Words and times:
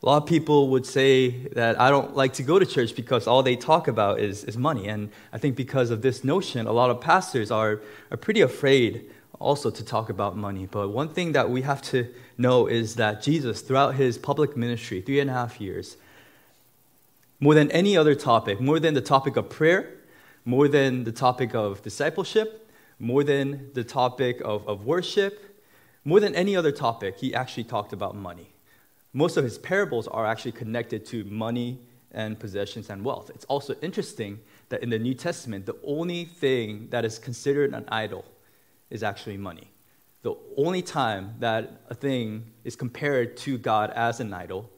A 0.00 0.06
lot 0.06 0.22
of 0.22 0.28
people 0.28 0.68
would 0.68 0.86
say 0.86 1.48
that 1.54 1.80
I 1.80 1.90
don't 1.90 2.14
like 2.14 2.34
to 2.34 2.44
go 2.44 2.60
to 2.60 2.64
church 2.64 2.94
because 2.94 3.26
all 3.26 3.42
they 3.42 3.56
talk 3.56 3.88
about 3.88 4.20
is, 4.20 4.44
is 4.44 4.56
money. 4.56 4.86
And 4.86 5.10
I 5.32 5.38
think 5.38 5.56
because 5.56 5.90
of 5.90 6.02
this 6.02 6.22
notion, 6.22 6.68
a 6.68 6.72
lot 6.72 6.90
of 6.90 7.00
pastors 7.00 7.50
are, 7.50 7.80
are 8.12 8.16
pretty 8.16 8.40
afraid 8.40 9.10
also 9.40 9.70
to 9.70 9.84
talk 9.84 10.08
about 10.08 10.36
money. 10.36 10.66
But 10.70 10.90
one 10.90 11.08
thing 11.08 11.32
that 11.32 11.50
we 11.50 11.62
have 11.62 11.82
to 11.82 12.14
know 12.36 12.68
is 12.68 12.94
that 12.94 13.22
Jesus, 13.22 13.60
throughout 13.60 13.96
his 13.96 14.18
public 14.18 14.56
ministry, 14.56 15.00
three 15.00 15.18
and 15.18 15.30
a 15.30 15.32
half 15.32 15.60
years, 15.60 15.96
more 17.40 17.54
than 17.54 17.68
any 17.72 17.96
other 17.96 18.14
topic, 18.14 18.60
more 18.60 18.78
than 18.78 18.94
the 18.94 19.00
topic 19.00 19.36
of 19.36 19.48
prayer, 19.48 19.94
more 20.44 20.68
than 20.68 21.04
the 21.04 21.12
topic 21.12 21.56
of 21.56 21.82
discipleship, 21.82 22.70
more 23.00 23.24
than 23.24 23.70
the 23.74 23.84
topic 23.84 24.40
of, 24.44 24.66
of 24.68 24.84
worship, 24.84 25.60
more 26.04 26.20
than 26.20 26.36
any 26.36 26.54
other 26.54 26.70
topic, 26.70 27.18
he 27.18 27.34
actually 27.34 27.64
talked 27.64 27.92
about 27.92 28.14
money 28.14 28.52
most 29.12 29.36
of 29.36 29.44
his 29.44 29.58
parables 29.58 30.06
are 30.08 30.26
actually 30.26 30.52
connected 30.52 31.06
to 31.06 31.24
money 31.24 31.80
and 32.12 32.38
possessions 32.38 32.90
and 32.90 33.04
wealth. 33.04 33.30
It's 33.34 33.44
also 33.46 33.74
interesting 33.82 34.40
that 34.68 34.82
in 34.82 34.90
the 34.90 34.98
New 34.98 35.14
Testament, 35.14 35.66
the 35.66 35.76
only 35.84 36.24
thing 36.24 36.88
that 36.90 37.04
is 37.04 37.18
considered 37.18 37.74
an 37.74 37.84
idol 37.88 38.24
is 38.90 39.02
actually 39.02 39.36
money. 39.36 39.70
The 40.22 40.34
only 40.56 40.82
time 40.82 41.34
that 41.38 41.82
a 41.88 41.94
thing 41.94 42.52
is 42.64 42.76
compared 42.76 43.36
to 43.38 43.56
God 43.58 43.90
as 43.90 44.20
an 44.20 44.32
idol 44.34 44.68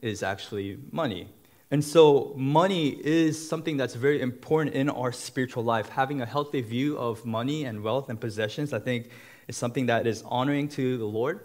is 0.00 0.22
actually 0.22 0.78
money. 0.92 1.28
And 1.70 1.84
so, 1.84 2.32
money 2.34 2.90
is 3.04 3.48
something 3.48 3.76
that's 3.76 3.94
very 3.94 4.22
important 4.22 4.74
in 4.74 4.88
our 4.88 5.12
spiritual 5.12 5.64
life. 5.64 5.90
Having 5.90 6.22
a 6.22 6.26
healthy 6.26 6.62
view 6.62 6.96
of 6.96 7.26
money 7.26 7.64
and 7.64 7.82
wealth 7.82 8.08
and 8.08 8.18
possessions, 8.18 8.72
I 8.72 8.78
think, 8.78 9.10
is 9.48 9.56
something 9.56 9.84
that 9.86 10.06
is 10.06 10.22
honoring 10.24 10.68
to 10.70 10.96
the 10.96 11.04
Lord. 11.04 11.40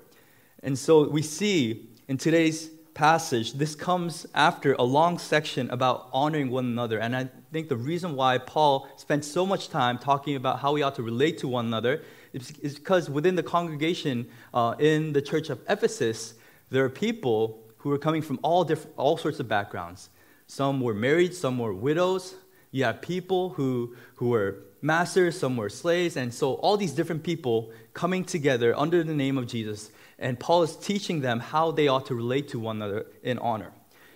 And 0.61 0.79
so, 0.79 1.09
we 1.09 1.21
see 1.21 1.89
in 2.07 2.17
today's 2.17 2.69
passage, 2.93 3.53
this 3.53 3.75
comes 3.75 4.25
after 4.35 4.73
a 4.73 4.83
long 4.83 5.17
section 5.17 5.69
about 5.71 6.09
honoring 6.11 6.49
one 6.49 6.65
another. 6.65 6.99
And 6.99 7.15
I 7.15 7.29
think 7.51 7.69
the 7.69 7.77
reason 7.77 8.15
why 8.15 8.37
Paul 8.37 8.87
spent 8.97 9.25
so 9.25 9.45
much 9.45 9.69
time 9.69 9.97
talking 9.97 10.35
about 10.35 10.59
how 10.59 10.73
we 10.73 10.81
ought 10.83 10.95
to 10.95 11.03
relate 11.03 11.37
to 11.39 11.47
one 11.47 11.65
another 11.65 12.01
is, 12.33 12.51
because 12.51 13.09
within 13.09 13.35
the 13.35 13.43
congregation 13.43 14.27
uh, 14.53 14.75
in 14.79 15.13
the 15.13 15.21
church 15.21 15.49
of 15.49 15.61
Ephesus, 15.69 16.35
there 16.69 16.83
are 16.83 16.89
people 16.89 17.63
who 17.77 17.91
are 17.91 17.97
coming 17.97 18.21
from 18.21 18.39
all, 18.43 18.63
different, 18.63 18.95
all 18.97 19.17
sorts 19.17 19.39
of 19.39 19.47
backgrounds. 19.47 20.09
Some 20.47 20.81
were 20.81 20.93
married, 20.93 21.33
some 21.33 21.57
were 21.57 21.73
widows. 21.73 22.35
You 22.71 22.83
have 22.83 23.01
people 23.01 23.49
who, 23.49 23.95
who 24.15 24.29
were 24.29 24.57
masters, 24.81 25.39
some 25.39 25.55
were 25.57 25.69
slaves. 25.69 26.17
And 26.17 26.33
so 26.33 26.55
all 26.55 26.75
these 26.75 26.91
different 26.91 27.23
people 27.23 27.71
coming 27.93 28.25
together 28.25 28.77
under 28.77 29.03
the 29.03 29.13
name 29.13 29.37
of 29.37 29.47
Jesus 29.47 29.91
and 30.23 30.39
Paul 30.39 30.63
is 30.63 30.75
teaching 30.77 31.19
them 31.21 31.39
how 31.41 31.71
they 31.71 31.87
ought 31.87 32.05
to 32.07 32.15
relate 32.15 32.47
to 32.49 32.59
one 32.59 32.77
another 32.77 33.05
in 33.21 33.37
honor. 33.39 33.71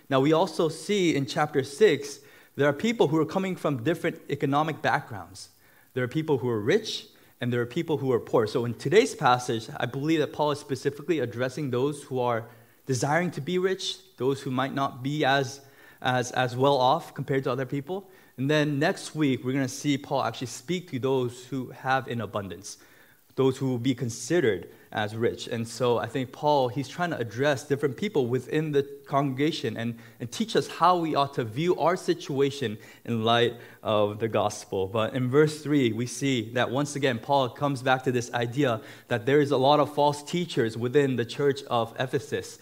Now, 0.08 0.20
we 0.20 0.32
also 0.32 0.70
see 0.70 1.14
in 1.14 1.26
chapter 1.26 1.62
6, 1.62 2.20
there 2.56 2.66
are 2.66 2.72
people 2.72 3.08
who 3.08 3.18
are 3.18 3.26
coming 3.26 3.54
from 3.54 3.84
different 3.84 4.18
economic 4.30 4.80
backgrounds. 4.80 5.50
There 5.92 6.02
are 6.02 6.08
people 6.08 6.38
who 6.38 6.48
are 6.48 6.60
rich, 6.60 7.06
and 7.40 7.52
there 7.52 7.60
are 7.60 7.66
people 7.66 7.98
who 7.98 8.10
are 8.12 8.18
poor. 8.18 8.46
So, 8.46 8.64
in 8.64 8.74
today's 8.74 9.14
passage, 9.14 9.68
I 9.76 9.84
believe 9.84 10.20
that 10.20 10.32
Paul 10.32 10.50
is 10.50 10.58
specifically 10.58 11.20
addressing 11.20 11.70
those 11.70 12.02
who 12.04 12.20
are 12.20 12.46
desiring 12.86 13.30
to 13.32 13.42
be 13.42 13.58
rich, 13.58 13.98
those 14.16 14.40
who 14.40 14.50
might 14.50 14.74
not 14.74 15.02
be 15.02 15.26
as, 15.26 15.60
as, 16.00 16.32
as 16.32 16.56
well 16.56 16.78
off 16.78 17.12
compared 17.12 17.44
to 17.44 17.52
other 17.52 17.66
people. 17.66 18.10
And 18.38 18.50
then 18.50 18.78
next 18.78 19.14
week, 19.14 19.44
we're 19.44 19.52
going 19.52 19.66
to 19.66 19.68
see 19.68 19.98
Paul 19.98 20.24
actually 20.24 20.46
speak 20.46 20.90
to 20.90 20.98
those 20.98 21.44
who 21.44 21.68
have 21.70 22.08
in 22.08 22.22
abundance, 22.22 22.78
those 23.38 23.56
who 23.56 23.68
will 23.68 23.78
be 23.78 23.94
considered 23.94 24.68
as 24.90 25.14
rich. 25.14 25.46
And 25.46 25.66
so 25.66 25.98
I 25.98 26.06
think 26.06 26.32
Paul, 26.32 26.66
he's 26.66 26.88
trying 26.88 27.10
to 27.10 27.18
address 27.18 27.62
different 27.62 27.96
people 27.96 28.26
within 28.26 28.72
the 28.72 28.82
congregation 29.06 29.76
and, 29.76 29.96
and 30.18 30.28
teach 30.32 30.56
us 30.56 30.66
how 30.66 30.96
we 30.98 31.14
ought 31.14 31.34
to 31.34 31.44
view 31.44 31.78
our 31.78 31.96
situation 31.96 32.78
in 33.04 33.22
light 33.22 33.54
of 33.80 34.18
the 34.18 34.26
gospel. 34.26 34.88
But 34.88 35.14
in 35.14 35.30
verse 35.30 35.62
3, 35.62 35.92
we 35.92 36.04
see 36.06 36.50
that 36.54 36.72
once 36.72 36.96
again, 36.96 37.20
Paul 37.20 37.50
comes 37.50 37.80
back 37.80 38.02
to 38.04 38.12
this 38.12 38.28
idea 38.34 38.80
that 39.06 39.24
there 39.24 39.40
is 39.40 39.52
a 39.52 39.56
lot 39.56 39.78
of 39.78 39.94
false 39.94 40.20
teachers 40.24 40.76
within 40.76 41.14
the 41.14 41.24
church 41.24 41.62
of 41.70 41.94
Ephesus. 42.00 42.58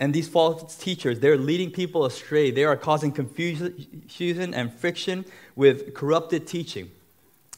And 0.00 0.12
these 0.12 0.28
false 0.28 0.76
teachers, 0.76 1.20
they're 1.20 1.38
leading 1.38 1.70
people 1.70 2.06
astray. 2.06 2.50
They 2.50 2.64
are 2.64 2.76
causing 2.76 3.12
confusion 3.12 4.52
and 4.52 4.74
friction 4.74 5.26
with 5.54 5.94
corrupted 5.94 6.48
teaching. 6.48 6.90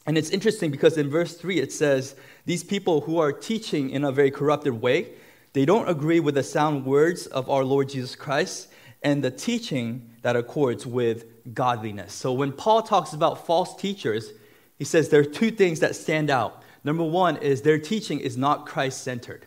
And 0.08 0.16
it's 0.16 0.30
interesting 0.30 0.70
because 0.70 0.96
in 0.96 1.10
verse 1.10 1.36
3 1.36 1.60
it 1.60 1.70
says, 1.70 2.16
These 2.46 2.64
people 2.64 3.02
who 3.02 3.18
are 3.18 3.30
teaching 3.30 3.90
in 3.90 4.04
a 4.04 4.10
very 4.10 4.30
corrupted 4.30 4.80
way, 4.80 5.10
they 5.52 5.66
don't 5.66 5.86
agree 5.86 6.18
with 6.18 6.34
the 6.34 6.42
sound 6.42 6.86
words 6.86 7.26
of 7.26 7.50
our 7.50 7.62
Lord 7.62 7.90
Jesus 7.90 8.16
Christ 8.16 8.68
and 9.02 9.22
the 9.22 9.30
teaching 9.30 10.08
that 10.22 10.34
accords 10.34 10.86
with 10.86 11.26
godliness. 11.52 12.14
So 12.14 12.32
when 12.32 12.52
Paul 12.52 12.80
talks 12.80 13.12
about 13.12 13.44
false 13.44 13.76
teachers, 13.76 14.32
he 14.78 14.84
says 14.86 15.10
there 15.10 15.20
are 15.20 15.24
two 15.24 15.50
things 15.50 15.80
that 15.80 15.94
stand 15.94 16.30
out. 16.30 16.62
Number 16.84 17.04
one 17.04 17.36
is 17.36 17.60
their 17.60 17.78
teaching 17.78 18.18
is 18.18 18.38
not 18.38 18.64
Christ 18.64 19.02
centered. 19.02 19.44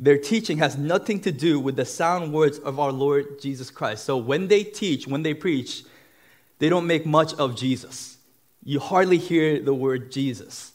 Their 0.00 0.18
teaching 0.18 0.58
has 0.58 0.76
nothing 0.76 1.20
to 1.20 1.30
do 1.30 1.60
with 1.60 1.76
the 1.76 1.84
sound 1.84 2.32
words 2.32 2.58
of 2.58 2.80
our 2.80 2.90
Lord 2.90 3.40
Jesus 3.40 3.70
Christ. 3.70 4.04
So 4.04 4.16
when 4.16 4.48
they 4.48 4.64
teach, 4.64 5.06
when 5.06 5.22
they 5.22 5.32
preach, 5.32 5.84
they 6.58 6.68
don't 6.68 6.88
make 6.88 7.06
much 7.06 7.34
of 7.34 7.54
Jesus 7.54 8.15
you 8.66 8.80
hardly 8.80 9.16
hear 9.16 9.60
the 9.60 9.72
word 9.72 10.10
Jesus. 10.10 10.72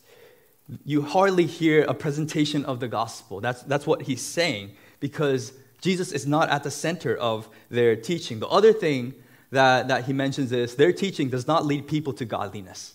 You 0.85 1.01
hardly 1.01 1.45
hear 1.45 1.83
a 1.83 1.93
presentation 1.93 2.63
of 2.63 2.79
the 2.79 2.87
gospel. 2.87 3.41
That's, 3.41 3.63
that's 3.63 3.85
what 3.85 4.03
he's 4.03 4.21
saying 4.21 4.71
because 5.01 5.51
Jesus 5.81 6.13
is 6.13 6.25
not 6.25 6.49
at 6.49 6.63
the 6.63 6.71
center 6.71 7.17
of 7.17 7.49
their 7.69 7.97
teaching. 7.97 8.39
The 8.39 8.47
other 8.47 8.71
thing 8.71 9.13
that, 9.51 9.89
that 9.89 10.05
he 10.05 10.13
mentions 10.13 10.53
is 10.53 10.75
their 10.75 10.93
teaching 10.93 11.29
does 11.29 11.47
not 11.47 11.65
lead 11.65 11.85
people 11.85 12.13
to 12.13 12.23
godliness. 12.23 12.93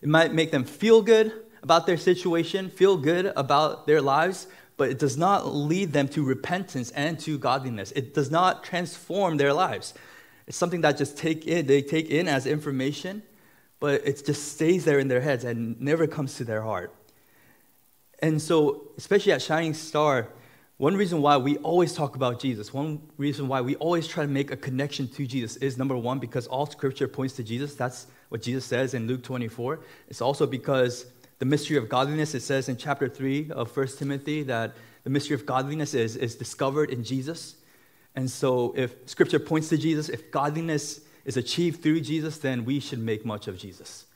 It 0.00 0.08
might 0.08 0.32
make 0.32 0.52
them 0.52 0.62
feel 0.62 1.02
good 1.02 1.32
about 1.64 1.86
their 1.86 1.96
situation, 1.96 2.70
feel 2.70 2.96
good 2.96 3.32
about 3.34 3.88
their 3.88 4.00
lives, 4.00 4.46
but 4.76 4.90
it 4.90 5.00
does 5.00 5.16
not 5.16 5.52
lead 5.52 5.92
them 5.92 6.06
to 6.10 6.22
repentance 6.22 6.92
and 6.92 7.18
to 7.18 7.36
godliness. 7.36 7.90
It 7.96 8.14
does 8.14 8.30
not 8.30 8.62
transform 8.62 9.38
their 9.38 9.52
lives. 9.52 9.92
It's 10.46 10.56
something 10.56 10.82
that 10.82 10.98
just 10.98 11.18
take 11.18 11.48
in, 11.48 11.66
they 11.66 11.82
take 11.82 12.10
in 12.10 12.28
as 12.28 12.46
information 12.46 13.24
but 13.80 14.02
it 14.06 14.24
just 14.24 14.52
stays 14.52 14.84
there 14.84 14.98
in 14.98 15.08
their 15.08 15.20
heads 15.20 15.44
and 15.44 15.80
never 15.80 16.06
comes 16.06 16.36
to 16.36 16.44
their 16.44 16.62
heart. 16.62 16.94
And 18.20 18.40
so, 18.40 18.88
especially 18.96 19.32
at 19.32 19.42
Shining 19.42 19.74
Star, 19.74 20.28
one 20.78 20.94
reason 20.96 21.22
why 21.22 21.36
we 21.36 21.56
always 21.58 21.94
talk 21.94 22.16
about 22.16 22.40
Jesus, 22.40 22.72
one 22.72 23.00
reason 23.16 23.48
why 23.48 23.60
we 23.60 23.76
always 23.76 24.06
try 24.06 24.24
to 24.24 24.30
make 24.30 24.50
a 24.50 24.56
connection 24.56 25.08
to 25.08 25.26
Jesus 25.26 25.56
is 25.56 25.78
number 25.78 25.96
one, 25.96 26.18
because 26.18 26.46
all 26.46 26.66
scripture 26.66 27.08
points 27.08 27.34
to 27.36 27.42
Jesus. 27.42 27.74
That's 27.74 28.06
what 28.28 28.42
Jesus 28.42 28.64
says 28.64 28.94
in 28.94 29.06
Luke 29.06 29.22
24. 29.22 29.80
It's 30.08 30.20
also 30.20 30.46
because 30.46 31.06
the 31.38 31.44
mystery 31.44 31.76
of 31.76 31.88
godliness, 31.88 32.34
it 32.34 32.40
says 32.40 32.68
in 32.68 32.76
chapter 32.76 33.08
3 33.08 33.50
of 33.52 33.74
1 33.74 33.86
Timothy 33.98 34.42
that 34.44 34.74
the 35.04 35.10
mystery 35.10 35.34
of 35.34 35.46
godliness 35.46 35.94
is, 35.94 36.16
is 36.16 36.34
discovered 36.34 36.90
in 36.90 37.04
Jesus. 37.04 37.56
And 38.14 38.30
so, 38.30 38.74
if 38.76 38.94
scripture 39.06 39.38
points 39.38 39.68
to 39.68 39.78
Jesus, 39.78 40.08
if 40.08 40.30
godliness 40.30 41.00
is 41.26 41.36
achieved 41.36 41.82
through 41.82 42.00
Jesus, 42.00 42.38
then 42.38 42.64
we 42.64 42.80
should 42.80 43.00
make 43.00 43.26
much 43.26 43.48
of 43.48 43.58
Jesus. 43.58 44.06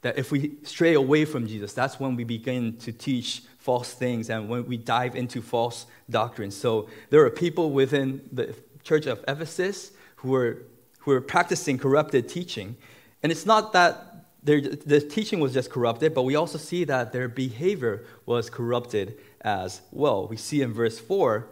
That 0.00 0.18
if 0.18 0.32
we 0.32 0.56
stray 0.64 0.94
away 0.94 1.24
from 1.26 1.46
Jesus, 1.46 1.72
that's 1.74 2.00
when 2.00 2.16
we 2.16 2.24
begin 2.24 2.76
to 2.78 2.90
teach 2.90 3.42
false 3.58 3.92
things 3.92 4.30
and 4.30 4.48
when 4.48 4.66
we 4.66 4.76
dive 4.76 5.14
into 5.14 5.40
false 5.40 5.86
doctrines. 6.10 6.56
So 6.56 6.88
there 7.10 7.24
are 7.24 7.30
people 7.30 7.70
within 7.70 8.26
the 8.32 8.54
church 8.82 9.06
of 9.06 9.22
Ephesus 9.28 9.92
who 10.16 10.34
are, 10.34 10.62
who 11.00 11.12
are 11.12 11.20
practicing 11.20 11.78
corrupted 11.78 12.28
teaching. 12.28 12.76
And 13.22 13.30
it's 13.30 13.46
not 13.46 13.72
that 13.74 14.26
the 14.42 15.00
teaching 15.00 15.40
was 15.40 15.54
just 15.54 15.70
corrupted, 15.70 16.14
but 16.14 16.22
we 16.22 16.34
also 16.34 16.58
see 16.58 16.84
that 16.84 17.12
their 17.12 17.28
behavior 17.28 18.04
was 18.26 18.50
corrupted 18.50 19.18
as 19.40 19.80
well. 19.90 20.28
We 20.28 20.36
see 20.36 20.60
in 20.60 20.72
verse 20.72 20.98
4 20.98 21.46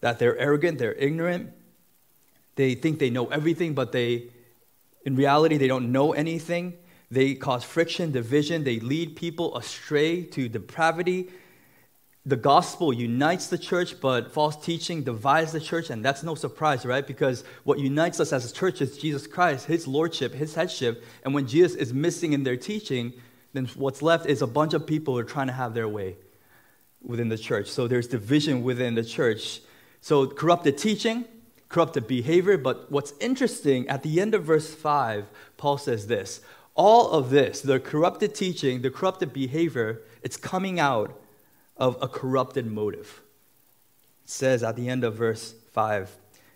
that 0.00 0.18
they're 0.18 0.36
arrogant, 0.38 0.78
they're 0.78 0.94
ignorant, 0.94 1.52
they 2.60 2.74
think 2.74 2.98
they 2.98 3.10
know 3.10 3.26
everything, 3.26 3.74
but 3.74 3.92
they, 3.92 4.28
in 5.04 5.16
reality, 5.16 5.56
they 5.56 5.68
don't 5.68 5.90
know 5.90 6.12
anything. 6.12 6.74
They 7.10 7.34
cause 7.34 7.64
friction, 7.64 8.12
division. 8.12 8.64
They 8.64 8.78
lead 8.78 9.16
people 9.16 9.56
astray 9.56 10.22
to 10.24 10.48
depravity. 10.48 11.30
The 12.26 12.36
gospel 12.36 12.92
unites 12.92 13.46
the 13.46 13.58
church, 13.58 14.00
but 14.00 14.30
false 14.30 14.62
teaching 14.62 15.02
divides 15.02 15.52
the 15.52 15.60
church, 15.60 15.88
and 15.88 16.04
that's 16.04 16.22
no 16.22 16.34
surprise, 16.34 16.84
right? 16.84 17.06
Because 17.06 17.44
what 17.64 17.78
unites 17.78 18.20
us 18.20 18.32
as 18.32 18.48
a 18.48 18.52
church 18.52 18.82
is 18.82 18.98
Jesus 18.98 19.26
Christ, 19.26 19.66
His 19.66 19.88
lordship, 19.88 20.34
His 20.34 20.54
headship. 20.54 21.02
And 21.24 21.32
when 21.32 21.46
Jesus 21.46 21.74
is 21.74 21.94
missing 21.94 22.34
in 22.34 22.44
their 22.44 22.58
teaching, 22.58 23.14
then 23.54 23.66
what's 23.74 24.02
left 24.02 24.26
is 24.26 24.42
a 24.42 24.46
bunch 24.46 24.74
of 24.74 24.86
people 24.86 25.14
who 25.14 25.20
are 25.20 25.24
trying 25.24 25.46
to 25.46 25.54
have 25.54 25.72
their 25.72 25.88
way 25.88 26.16
within 27.02 27.30
the 27.30 27.38
church. 27.38 27.68
So 27.68 27.88
there's 27.88 28.06
division 28.06 28.62
within 28.62 28.94
the 28.94 29.02
church. 29.02 29.62
So 30.02 30.26
corrupted 30.26 30.76
teaching, 30.76 31.24
corrupted 31.70 32.06
behavior. 32.06 32.58
But 32.58 32.92
what's 32.92 33.14
interesting, 33.20 33.88
at 33.88 34.02
the 34.02 34.20
end 34.20 34.34
of 34.34 34.44
verse 34.44 34.74
5, 34.74 35.26
Paul 35.56 35.78
says 35.78 36.06
this 36.06 36.42
all 36.74 37.10
of 37.10 37.30
this, 37.30 37.60
the 37.60 37.80
corrupted 37.80 38.34
teaching, 38.34 38.82
the 38.82 38.90
corrupted 38.90 39.32
behavior, 39.32 40.02
it's 40.22 40.36
coming 40.36 40.78
out 40.78 41.18
of 41.76 41.96
a 42.00 42.08
corrupted 42.08 42.66
motive. 42.66 43.22
It 44.24 44.30
says 44.30 44.62
at 44.62 44.76
the 44.76 44.88
end 44.88 45.04
of 45.04 45.14
verse 45.14 45.54
5, 45.72 46.10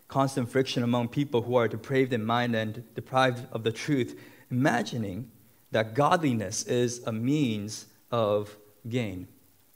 constant 0.09 0.49
friction 0.49 0.83
among 0.83 1.09
people 1.09 1.43
who 1.43 1.57
are 1.57 1.69
depraved 1.69 2.13
in 2.13 2.25
mind 2.25 2.55
and 2.55 2.85
deprived 2.95 3.47
of 3.53 3.65
the 3.65 3.73
truth, 3.73 4.19
imagining 4.51 5.31
that 5.73 5.95
godliness 5.95 6.63
is 6.65 7.03
a 7.07 7.13
means 7.13 7.87
of 8.11 8.57
gain. 8.89 9.27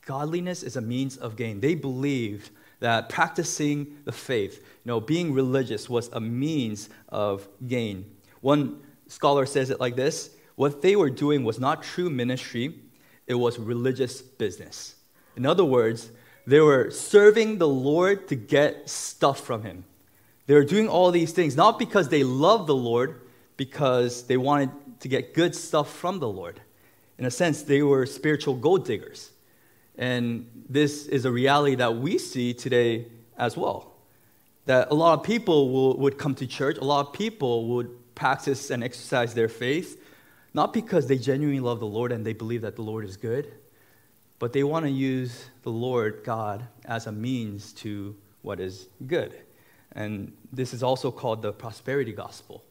Godliness 0.06 0.62
is 0.62 0.76
a 0.76 0.80
means 0.80 1.16
of 1.16 1.36
gain. 1.36 1.60
They 1.60 1.74
believed 1.74 2.50
that 2.80 3.08
practicing 3.08 3.98
the 4.04 4.12
faith, 4.12 4.58
you 4.58 4.88
know, 4.90 5.00
being 5.00 5.32
religious 5.32 5.88
was 5.88 6.08
a 6.12 6.20
means 6.20 6.88
of 7.08 7.48
gain. 7.66 8.04
One 8.40 8.80
scholar 9.08 9.46
says 9.46 9.70
it 9.70 9.80
like 9.80 9.96
this 9.96 10.30
what 10.56 10.82
they 10.82 10.96
were 10.96 11.10
doing 11.10 11.44
was 11.44 11.60
not 11.60 11.84
true 11.84 12.10
ministry, 12.10 12.80
it 13.26 13.34
was 13.34 13.58
religious 13.58 14.20
business. 14.20 14.96
In 15.36 15.46
other 15.46 15.64
words, 15.64 16.10
they 16.48 16.60
were 16.60 16.90
serving 16.90 17.58
the 17.58 17.68
Lord 17.68 18.26
to 18.28 18.34
get 18.34 18.88
stuff 18.88 19.40
from 19.40 19.62
Him. 19.62 19.84
They 20.46 20.54
were 20.54 20.64
doing 20.64 20.88
all 20.88 21.10
these 21.10 21.30
things 21.30 21.56
not 21.56 21.78
because 21.78 22.08
they 22.08 22.24
loved 22.24 22.66
the 22.66 22.74
Lord, 22.74 23.20
because 23.56 24.26
they 24.26 24.36
wanted 24.36 24.70
to 25.00 25.08
get 25.08 25.34
good 25.34 25.54
stuff 25.54 25.92
from 25.94 26.18
the 26.18 26.28
Lord. 26.28 26.60
In 27.18 27.24
a 27.24 27.30
sense, 27.30 27.62
they 27.62 27.82
were 27.82 28.06
spiritual 28.06 28.54
gold 28.54 28.84
diggers. 28.84 29.30
And 29.98 30.48
this 30.68 31.06
is 31.06 31.24
a 31.24 31.30
reality 31.30 31.74
that 31.74 31.96
we 31.96 32.18
see 32.18 32.54
today 32.54 33.08
as 33.36 33.56
well. 33.56 33.96
That 34.66 34.90
a 34.90 34.94
lot 34.94 35.18
of 35.18 35.24
people 35.24 35.70
will, 35.70 35.96
would 35.98 36.18
come 36.18 36.34
to 36.36 36.46
church, 36.46 36.78
a 36.78 36.84
lot 36.84 37.06
of 37.06 37.12
people 37.12 37.66
would 37.70 38.14
practice 38.14 38.70
and 38.70 38.84
exercise 38.84 39.34
their 39.34 39.48
faith, 39.48 40.00
not 40.54 40.72
because 40.72 41.08
they 41.08 41.18
genuinely 41.18 41.60
love 41.60 41.80
the 41.80 41.86
Lord 41.86 42.12
and 42.12 42.24
they 42.24 42.32
believe 42.32 42.62
that 42.62 42.76
the 42.76 42.82
Lord 42.82 43.04
is 43.04 43.16
good, 43.16 43.52
but 44.38 44.52
they 44.52 44.62
want 44.62 44.84
to 44.84 44.90
use 44.90 45.46
the 45.62 45.70
Lord 45.70 46.22
God 46.24 46.66
as 46.84 47.06
a 47.06 47.12
means 47.12 47.72
to 47.74 48.14
what 48.42 48.60
is 48.60 48.88
good. 49.06 49.34
And 49.92 50.32
this 50.52 50.72
is 50.72 50.82
also 50.82 51.10
called 51.10 51.42
the 51.42 51.52
prosperity 51.52 52.12
gospel, 52.12 52.62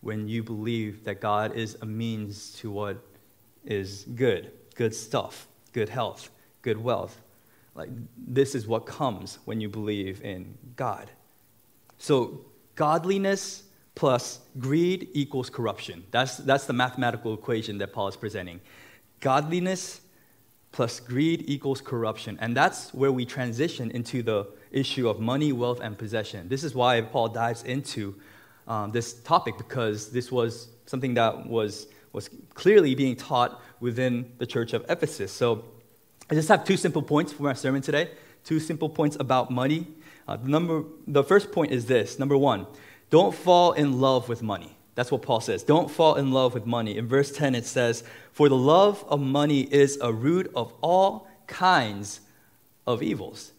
when 0.00 0.28
you 0.28 0.42
believe 0.42 1.04
that 1.04 1.20
God 1.20 1.54
is 1.56 1.76
a 1.80 1.86
means 1.86 2.52
to 2.60 2.70
what 2.70 2.98
is 3.64 4.04
good, 4.14 4.50
good 4.74 4.94
stuff, 4.94 5.48
good 5.72 5.88
health, 5.88 6.30
good 6.66 6.82
wealth. 6.82 7.20
Like, 7.76 7.90
this 8.16 8.56
is 8.56 8.66
what 8.66 8.86
comes 8.86 9.38
when 9.44 9.60
you 9.60 9.68
believe 9.68 10.20
in 10.24 10.58
God. 10.74 11.08
So, 11.96 12.40
godliness 12.74 13.62
plus 13.94 14.40
greed 14.58 15.08
equals 15.12 15.48
corruption. 15.48 16.02
That's, 16.10 16.38
that's 16.38 16.66
the 16.66 16.72
mathematical 16.72 17.32
equation 17.34 17.78
that 17.78 17.92
Paul 17.92 18.08
is 18.08 18.16
presenting. 18.16 18.60
Godliness 19.20 20.00
plus 20.72 20.98
greed 20.98 21.44
equals 21.46 21.80
corruption. 21.80 22.36
And 22.40 22.56
that's 22.56 22.92
where 22.92 23.12
we 23.12 23.24
transition 23.24 23.92
into 23.92 24.24
the 24.24 24.48
issue 24.72 25.08
of 25.08 25.20
money, 25.20 25.52
wealth, 25.52 25.78
and 25.80 25.96
possession. 25.96 26.48
This 26.48 26.64
is 26.64 26.74
why 26.74 27.00
Paul 27.00 27.28
dives 27.28 27.62
into 27.62 28.16
um, 28.66 28.90
this 28.90 29.14
topic 29.22 29.56
because 29.56 30.10
this 30.10 30.32
was 30.32 30.68
something 30.86 31.14
that 31.14 31.46
was, 31.46 31.86
was 32.12 32.28
clearly 32.54 32.96
being 32.96 33.14
taught 33.14 33.62
within 33.78 34.32
the 34.38 34.46
church 34.46 34.72
of 34.72 34.84
Ephesus. 34.88 35.30
So 35.30 35.64
I 36.30 36.34
just 36.34 36.48
have 36.48 36.64
two 36.64 36.76
simple 36.76 37.02
points 37.02 37.32
for 37.32 37.44
my 37.44 37.52
sermon 37.52 37.82
today. 37.82 38.10
Two 38.44 38.58
simple 38.58 38.88
points 38.88 39.16
about 39.20 39.50
money. 39.50 39.86
Uh, 40.26 40.36
number, 40.42 40.84
the 41.06 41.22
first 41.22 41.52
point 41.52 41.70
is 41.70 41.86
this 41.86 42.18
number 42.18 42.36
one, 42.36 42.66
don't 43.10 43.34
fall 43.34 43.72
in 43.72 44.00
love 44.00 44.28
with 44.28 44.42
money. 44.42 44.76
That's 44.96 45.12
what 45.12 45.22
Paul 45.22 45.40
says. 45.40 45.62
Don't 45.62 45.90
fall 45.90 46.14
in 46.14 46.32
love 46.32 46.54
with 46.54 46.66
money. 46.66 46.96
In 46.96 47.06
verse 47.06 47.30
10, 47.30 47.54
it 47.54 47.66
says, 47.66 48.02
For 48.32 48.48
the 48.48 48.56
love 48.56 49.04
of 49.08 49.20
money 49.20 49.60
is 49.60 49.98
a 50.00 50.12
root 50.12 50.50
of 50.56 50.72
all 50.80 51.28
kinds 51.46 52.20
of 52.86 53.02
evils. 53.02 53.52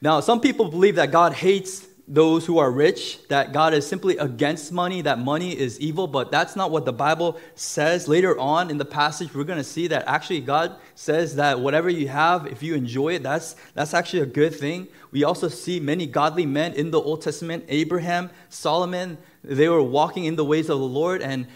Now, 0.00 0.20
some 0.20 0.40
people 0.40 0.68
believe 0.70 0.94
that 0.94 1.10
God 1.10 1.34
hates 1.34 1.86
those 2.08 2.46
who 2.46 2.58
are 2.58 2.70
rich, 2.70 3.26
that 3.28 3.52
God 3.52 3.72
is 3.72 3.86
simply 3.86 4.16
against 4.16 4.72
money, 4.72 5.02
that 5.02 5.18
money 5.18 5.56
is 5.58 5.78
evil, 5.80 6.06
but 6.06 6.30
that's 6.30 6.56
not 6.56 6.70
what 6.70 6.84
the 6.84 6.92
Bible 6.92 7.38
says. 7.54 8.08
Later 8.08 8.38
on 8.38 8.70
in 8.70 8.78
the 8.78 8.84
passage, 8.84 9.34
we're 9.34 9.44
going 9.44 9.58
to 9.58 9.64
see 9.64 9.86
that 9.88 10.04
actually 10.06 10.40
God 10.40 10.76
says 10.94 11.36
that 11.36 11.60
whatever 11.60 11.88
you 11.88 12.08
have, 12.08 12.46
if 12.46 12.62
you 12.62 12.74
enjoy 12.74 13.14
it, 13.14 13.22
that's, 13.22 13.54
that's 13.74 13.94
actually 13.94 14.20
a 14.20 14.26
good 14.26 14.54
thing. 14.54 14.88
We 15.12 15.24
also 15.24 15.48
see 15.48 15.80
many 15.80 16.06
godly 16.06 16.46
men 16.46 16.74
in 16.74 16.90
the 16.90 17.00
Old 17.00 17.22
Testament 17.22 17.64
Abraham, 17.68 18.30
Solomon, 18.48 19.18
they 19.42 19.68
were 19.68 19.82
walking 19.82 20.24
in 20.24 20.36
the 20.36 20.44
ways 20.44 20.68
of 20.68 20.78
the 20.78 20.84
Lord, 20.84 21.22
and 21.22 21.46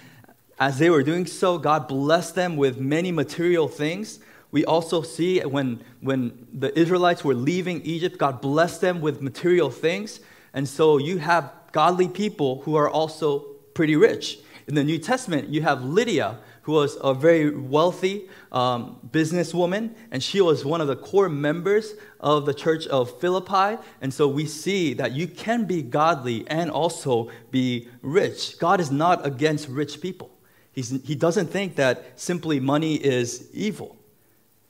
as 0.58 0.79
they 0.79 0.88
were 0.88 1.02
doing 1.02 1.26
so, 1.26 1.58
God 1.58 1.88
blessed 1.88 2.35
them 2.35 2.56
with 2.56 2.79
many 2.79 3.12
material 3.12 3.69
things. 3.69 4.20
We 4.50 4.64
also 4.64 5.02
see 5.02 5.41
when, 5.41 5.82
when 6.00 6.46
the 6.52 6.76
Israelites 6.79 7.25
were 7.25 7.35
leaving 7.35 7.82
Egypt, 7.82 8.19
God 8.19 8.41
blessed 8.41 8.81
them 8.81 9.00
with 9.00 9.20
material 9.20 9.69
things. 9.69 10.20
And 10.54 10.68
so 10.68 10.98
you 10.98 11.18
have 11.18 11.52
godly 11.72 12.08
people 12.08 12.62
who 12.62 12.76
are 12.76 12.88
also 12.88 13.40
pretty 13.74 13.96
rich. 13.96 14.38
In 14.68 14.74
the 14.74 14.84
New 14.84 14.98
Testament, 14.98 15.48
you 15.48 15.60
have 15.62 15.82
Lydia, 15.82 16.38
who 16.62 16.72
was 16.72 16.96
a 17.02 17.12
very 17.12 17.50
wealthy 17.50 18.30
um, 18.52 18.96
businesswoman, 19.10 19.94
and 20.10 20.22
she 20.22 20.40
was 20.40 20.64
one 20.64 20.80
of 20.80 20.86
the 20.86 20.96
core 20.96 21.28
members 21.28 21.94
of 22.20 22.46
the 22.46 22.54
church 22.54 22.86
of 22.86 23.20
Philippi. 23.20 23.76
And 24.00 24.14
so 24.14 24.26
we 24.26 24.46
see 24.46 24.94
that 24.94 25.12
you 25.12 25.26
can 25.26 25.66
be 25.66 25.82
godly 25.82 26.46
and 26.48 26.70
also 26.70 27.30
be 27.50 27.88
rich. 28.00 28.58
God 28.58 28.80
is 28.80 28.90
not 28.90 29.26
against 29.26 29.68
rich 29.68 30.00
people, 30.00 30.30
He's, 30.72 30.90
He 31.04 31.14
doesn't 31.14 31.48
think 31.48 31.76
that 31.76 32.18
simply 32.18 32.60
money 32.60 32.94
is 32.94 33.50
evil. 33.52 33.96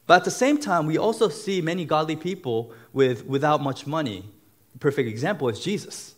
But 0.07 0.17
at 0.17 0.25
the 0.25 0.31
same 0.31 0.59
time, 0.59 0.87
we 0.87 0.99
also 0.99 1.29
see 1.29 1.61
many 1.63 1.85
godly 1.85 2.17
people 2.17 2.73
with, 2.93 3.25
without 3.27 3.63
much 3.63 3.87
money 3.87 4.34
perfect 4.81 5.09
example 5.09 5.49
is 5.49 5.61
Jesus. 5.61 6.15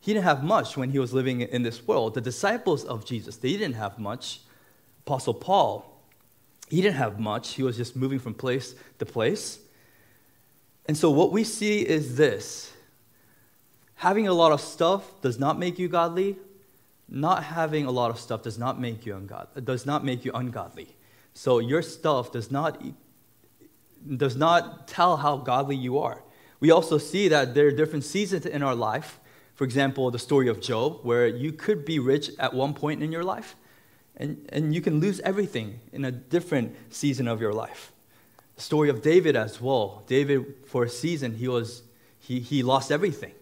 He 0.00 0.12
didn't 0.12 0.24
have 0.24 0.44
much 0.44 0.76
when 0.76 0.90
he 0.90 0.98
was 0.98 1.12
living 1.12 1.40
in 1.40 1.62
this 1.62 1.86
world. 1.86 2.14
The 2.14 2.20
disciples 2.20 2.84
of 2.84 3.04
Jesus, 3.04 3.36
they 3.36 3.52
didn't 3.52 3.74
have 3.74 3.98
much. 3.98 4.40
Apostle 5.04 5.34
Paul, 5.34 6.00
he 6.68 6.80
didn't 6.80 6.96
have 6.96 7.18
much. 7.18 7.54
He 7.54 7.62
was 7.62 7.76
just 7.76 7.96
moving 7.96 8.18
from 8.18 8.34
place 8.34 8.74
to 8.98 9.06
place. 9.06 9.58
And 10.86 10.96
so 10.96 11.10
what 11.10 11.32
we 11.32 11.44
see 11.44 11.80
is 11.80 12.16
this 12.16 12.72
having 13.96 14.28
a 14.28 14.32
lot 14.32 14.52
of 14.52 14.60
stuff 14.60 15.20
does 15.22 15.38
not 15.38 15.58
make 15.58 15.78
you 15.78 15.88
godly. 15.88 16.36
Not 17.08 17.44
having 17.44 17.86
a 17.86 17.90
lot 17.90 18.10
of 18.10 18.18
stuff 18.18 18.42
does 18.42 18.58
not 18.58 18.80
make 18.80 19.06
you 19.06 19.14
ungodly. 19.14 19.62
Does 19.62 19.86
not 19.86 20.04
make 20.04 20.24
you 20.24 20.32
ungodly. 20.34 20.96
So 21.34 21.60
your 21.60 21.82
stuff 21.82 22.32
does 22.32 22.50
not 22.50 22.82
does 24.16 24.36
not 24.36 24.86
tell 24.86 25.16
how 25.16 25.36
godly 25.36 25.76
you 25.76 25.98
are. 25.98 26.22
We 26.60 26.70
also 26.70 26.98
see 26.98 27.28
that 27.28 27.54
there 27.54 27.66
are 27.66 27.70
different 27.70 28.04
seasons 28.04 28.46
in 28.46 28.62
our 28.62 28.74
life. 28.74 29.20
For 29.54 29.64
example, 29.64 30.10
the 30.10 30.18
story 30.18 30.48
of 30.48 30.60
Job, 30.60 31.00
where 31.02 31.26
you 31.26 31.52
could 31.52 31.84
be 31.84 31.98
rich 31.98 32.30
at 32.38 32.52
one 32.52 32.74
point 32.74 33.02
in 33.02 33.12
your 33.12 33.24
life, 33.24 33.56
and, 34.16 34.46
and 34.50 34.74
you 34.74 34.80
can 34.80 35.00
lose 35.00 35.20
everything 35.20 35.80
in 35.92 36.04
a 36.04 36.10
different 36.10 36.76
season 36.90 37.28
of 37.28 37.40
your 37.40 37.52
life. 37.52 37.92
The 38.56 38.62
story 38.62 38.88
of 38.88 39.02
David 39.02 39.36
as 39.36 39.60
well. 39.60 40.02
David, 40.06 40.54
for 40.66 40.84
a 40.84 40.88
season, 40.88 41.34
he, 41.34 41.48
was, 41.48 41.82
he, 42.18 42.40
he 42.40 42.62
lost 42.62 42.90
everything. 42.90 43.32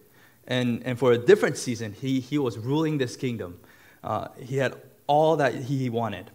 And, 0.47 0.83
and 0.85 0.99
for 0.99 1.13
a 1.13 1.17
different 1.17 1.57
season, 1.57 1.93
he, 1.93 2.19
he 2.19 2.37
was 2.37 2.57
ruling 2.57 2.97
this 2.97 3.15
kingdom. 3.15 3.59
Uh, 4.03 4.27
he 4.37 4.57
had 4.57 4.75
all 5.07 5.37
that 5.37 5.55
he 5.55 5.89
wanted. 5.89 6.31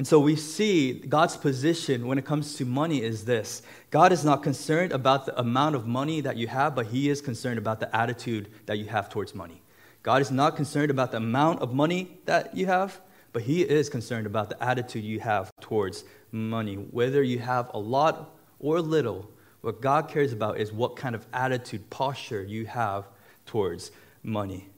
And 0.00 0.06
so 0.06 0.18
we 0.18 0.34
see 0.34 0.94
God's 0.94 1.36
position 1.36 2.06
when 2.06 2.16
it 2.16 2.24
comes 2.24 2.54
to 2.54 2.64
money 2.64 3.02
is 3.02 3.26
this 3.26 3.60
God 3.90 4.12
is 4.12 4.24
not 4.24 4.42
concerned 4.42 4.92
about 4.92 5.26
the 5.26 5.38
amount 5.38 5.76
of 5.76 5.86
money 5.86 6.22
that 6.22 6.38
you 6.38 6.46
have, 6.46 6.74
but 6.74 6.86
He 6.86 7.10
is 7.10 7.20
concerned 7.20 7.58
about 7.58 7.80
the 7.80 7.94
attitude 7.94 8.48
that 8.64 8.78
you 8.78 8.86
have 8.86 9.10
towards 9.10 9.34
money. 9.34 9.60
God 10.02 10.22
is 10.22 10.30
not 10.30 10.56
concerned 10.56 10.90
about 10.90 11.10
the 11.10 11.18
amount 11.18 11.60
of 11.60 11.74
money 11.74 12.16
that 12.24 12.56
you 12.56 12.64
have, 12.64 12.98
but 13.34 13.42
He 13.42 13.60
is 13.60 13.90
concerned 13.90 14.26
about 14.26 14.48
the 14.48 14.64
attitude 14.64 15.04
you 15.04 15.20
have 15.20 15.52
towards 15.60 16.04
money. 16.32 16.76
Whether 16.76 17.22
you 17.22 17.40
have 17.40 17.70
a 17.74 17.78
lot 17.78 18.34
or 18.58 18.80
little, 18.80 19.30
what 19.60 19.82
God 19.82 20.08
cares 20.08 20.32
about 20.32 20.56
is 20.56 20.72
what 20.72 20.96
kind 20.96 21.14
of 21.14 21.26
attitude, 21.34 21.90
posture 21.90 22.42
you 22.42 22.64
have 22.64 23.06
towards 23.44 23.90
money. 24.22 24.70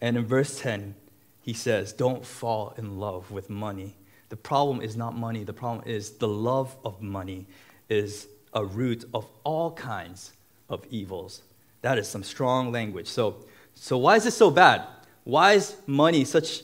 And 0.00 0.16
in 0.16 0.26
verse 0.26 0.58
10, 0.58 0.96
he 1.40 1.52
says, 1.52 1.92
Don't 1.92 2.26
fall 2.26 2.74
in 2.76 2.98
love 2.98 3.30
with 3.30 3.48
money 3.48 3.94
the 4.30 4.36
problem 4.36 4.80
is 4.80 4.96
not 4.96 5.16
money, 5.16 5.44
the 5.44 5.52
problem 5.52 5.86
is 5.86 6.12
the 6.12 6.28
love 6.28 6.74
of 6.84 7.02
money 7.02 7.46
is 7.88 8.28
a 8.54 8.64
root 8.64 9.04
of 9.12 9.26
all 9.44 9.72
kinds 9.72 10.32
of 10.68 10.86
evils. 10.88 11.42
That 11.82 11.98
is 11.98 12.08
some 12.08 12.22
strong 12.22 12.70
language. 12.72 13.08
So, 13.08 13.36
so 13.74 13.98
why 13.98 14.16
is 14.16 14.24
this 14.24 14.36
so 14.36 14.50
bad? 14.50 14.82
Why 15.24 15.54
is 15.54 15.76
money 15.86 16.24
such 16.24 16.62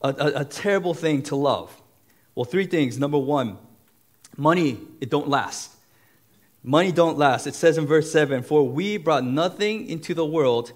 a, 0.00 0.08
a, 0.08 0.40
a 0.40 0.44
terrible 0.44 0.94
thing 0.94 1.22
to 1.24 1.36
love? 1.36 1.80
Well, 2.34 2.46
three 2.46 2.66
things. 2.66 2.98
Number 2.98 3.18
one, 3.18 3.58
money, 4.36 4.80
it 5.00 5.10
don't 5.10 5.28
last. 5.28 5.70
Money 6.64 6.92
don't 6.92 7.18
last. 7.18 7.46
It 7.46 7.54
says 7.54 7.76
in 7.76 7.86
verse 7.86 8.10
7 8.10 8.42
For 8.42 8.66
we 8.66 8.96
brought 8.96 9.24
nothing 9.24 9.86
into 9.86 10.14
the 10.14 10.24
world, 10.24 10.72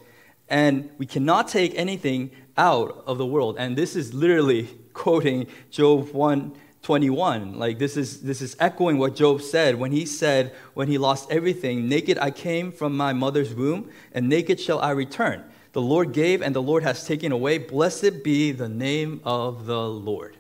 and 0.48 0.90
we 0.98 1.06
cannot 1.06 1.48
take 1.48 1.74
anything 1.76 2.30
out 2.58 3.04
of 3.06 3.16
the 3.16 3.26
world. 3.26 3.56
And 3.58 3.76
this 3.76 3.96
is 3.96 4.12
literally 4.12 4.68
quoting 4.96 5.46
Job 5.70 6.10
1 6.12 6.56
21. 6.82 7.58
Like 7.58 7.78
this 7.78 7.96
is 7.96 8.22
this 8.22 8.40
is 8.40 8.56
echoing 8.60 8.98
what 8.98 9.16
Job 9.16 9.42
said 9.42 9.74
when 9.74 9.92
he 9.92 10.06
said 10.06 10.54
when 10.74 10.88
he 10.88 10.98
lost 10.98 11.30
everything, 11.30 11.88
naked 11.88 12.16
I 12.18 12.30
came 12.30 12.72
from 12.72 12.96
my 12.96 13.12
mother's 13.12 13.52
womb 13.52 13.90
and 14.12 14.28
naked 14.28 14.60
shall 14.60 14.78
I 14.80 14.90
return. 14.92 15.44
The 15.72 15.82
Lord 15.82 16.12
gave 16.12 16.42
and 16.42 16.54
the 16.54 16.62
Lord 16.62 16.84
has 16.84 17.04
taken 17.04 17.32
away. 17.32 17.58
Blessed 17.58 18.22
be 18.22 18.52
the 18.52 18.68
name 18.68 19.20
of 19.24 19.66
the 19.66 19.88
Lord. 19.88 20.36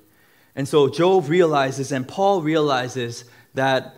And 0.54 0.66
so 0.66 0.88
Job 0.88 1.28
realizes 1.28 1.92
and 1.92 2.06
Paul 2.06 2.42
realizes 2.42 3.24
that 3.54 3.96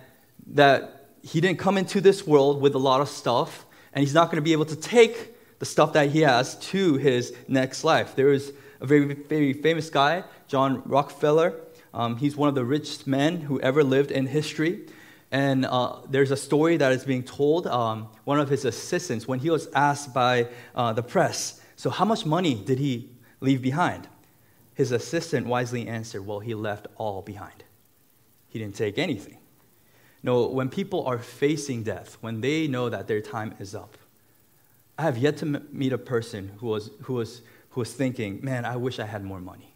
that 0.54 1.10
he 1.22 1.40
didn't 1.40 1.58
come 1.58 1.76
into 1.76 2.00
this 2.00 2.26
world 2.26 2.60
with 2.60 2.74
a 2.74 2.78
lot 2.78 3.00
of 3.00 3.08
stuff 3.08 3.66
and 3.92 4.02
he's 4.02 4.14
not 4.14 4.26
going 4.26 4.36
to 4.36 4.42
be 4.42 4.52
able 4.52 4.64
to 4.64 4.76
take 4.76 5.34
the 5.58 5.66
stuff 5.66 5.92
that 5.92 6.10
he 6.10 6.20
has 6.22 6.58
to 6.70 6.94
his 6.96 7.34
next 7.46 7.84
life. 7.84 8.16
There 8.16 8.32
is 8.32 8.52
a 8.80 8.87
very 8.87 9.14
very 9.14 9.52
famous 9.52 9.90
guy, 9.90 10.25
John 10.47 10.82
Rockefeller 10.85 11.54
um, 11.94 12.16
he's 12.16 12.37
one 12.37 12.49
of 12.49 12.54
the 12.54 12.64
richest 12.64 13.06
men 13.06 13.40
who 13.40 13.61
ever 13.61 13.82
lived 13.82 14.11
in 14.11 14.26
history. 14.26 14.87
And 15.30 15.66
uh, 15.66 15.97
there's 16.08 16.30
a 16.30 16.37
story 16.37 16.76
that 16.78 16.92
is 16.92 17.04
being 17.04 17.23
told. 17.23 17.66
Um, 17.66 18.08
one 18.25 18.40
of 18.40 18.49
his 18.49 18.64
assistants, 18.64 19.28
when 19.28 19.40
he 19.40 19.50
was 19.50 19.68
asked 19.75 20.14
by 20.14 20.49
uh, 20.75 20.92
the 20.92 21.02
press, 21.02 21.61
so 21.76 21.90
how 21.90 22.04
much 22.04 22.25
money 22.25 22.54
did 22.54 22.78
he 22.78 23.11
leave 23.40 23.62
behind? 23.62 24.08
His 24.75 24.92
assistant 24.92 25.47
wisely 25.47 25.88
answered, 25.88 26.26
well, 26.26 26.40
he 26.40 26.54
left 26.54 26.87
all 26.97 27.20
behind. 27.23 27.64
He 28.49 28.58
didn't 28.58 28.76
take 28.76 28.97
anything. 28.97 29.38
No, 30.23 30.47
when 30.47 30.68
people 30.68 31.06
are 31.06 31.18
facing 31.18 31.82
death, 31.82 32.16
when 32.20 32.40
they 32.40 32.66
know 32.66 32.88
that 32.88 33.06
their 33.06 33.20
time 33.20 33.54
is 33.58 33.75
up, 33.75 33.99
I 34.97 35.02
have 35.02 35.18
yet 35.18 35.37
to 35.38 35.47
meet 35.73 35.92
a 35.92 35.99
person 35.99 36.52
who 36.58 36.68
was, 36.68 36.90
who 37.02 37.14
was, 37.14 37.42
who 37.70 37.80
was 37.80 37.92
thinking, 37.92 38.40
man, 38.42 38.64
I 38.64 38.76
wish 38.76 38.98
I 38.98 39.06
had 39.06 39.25
more 39.25 39.40
money 39.40 39.75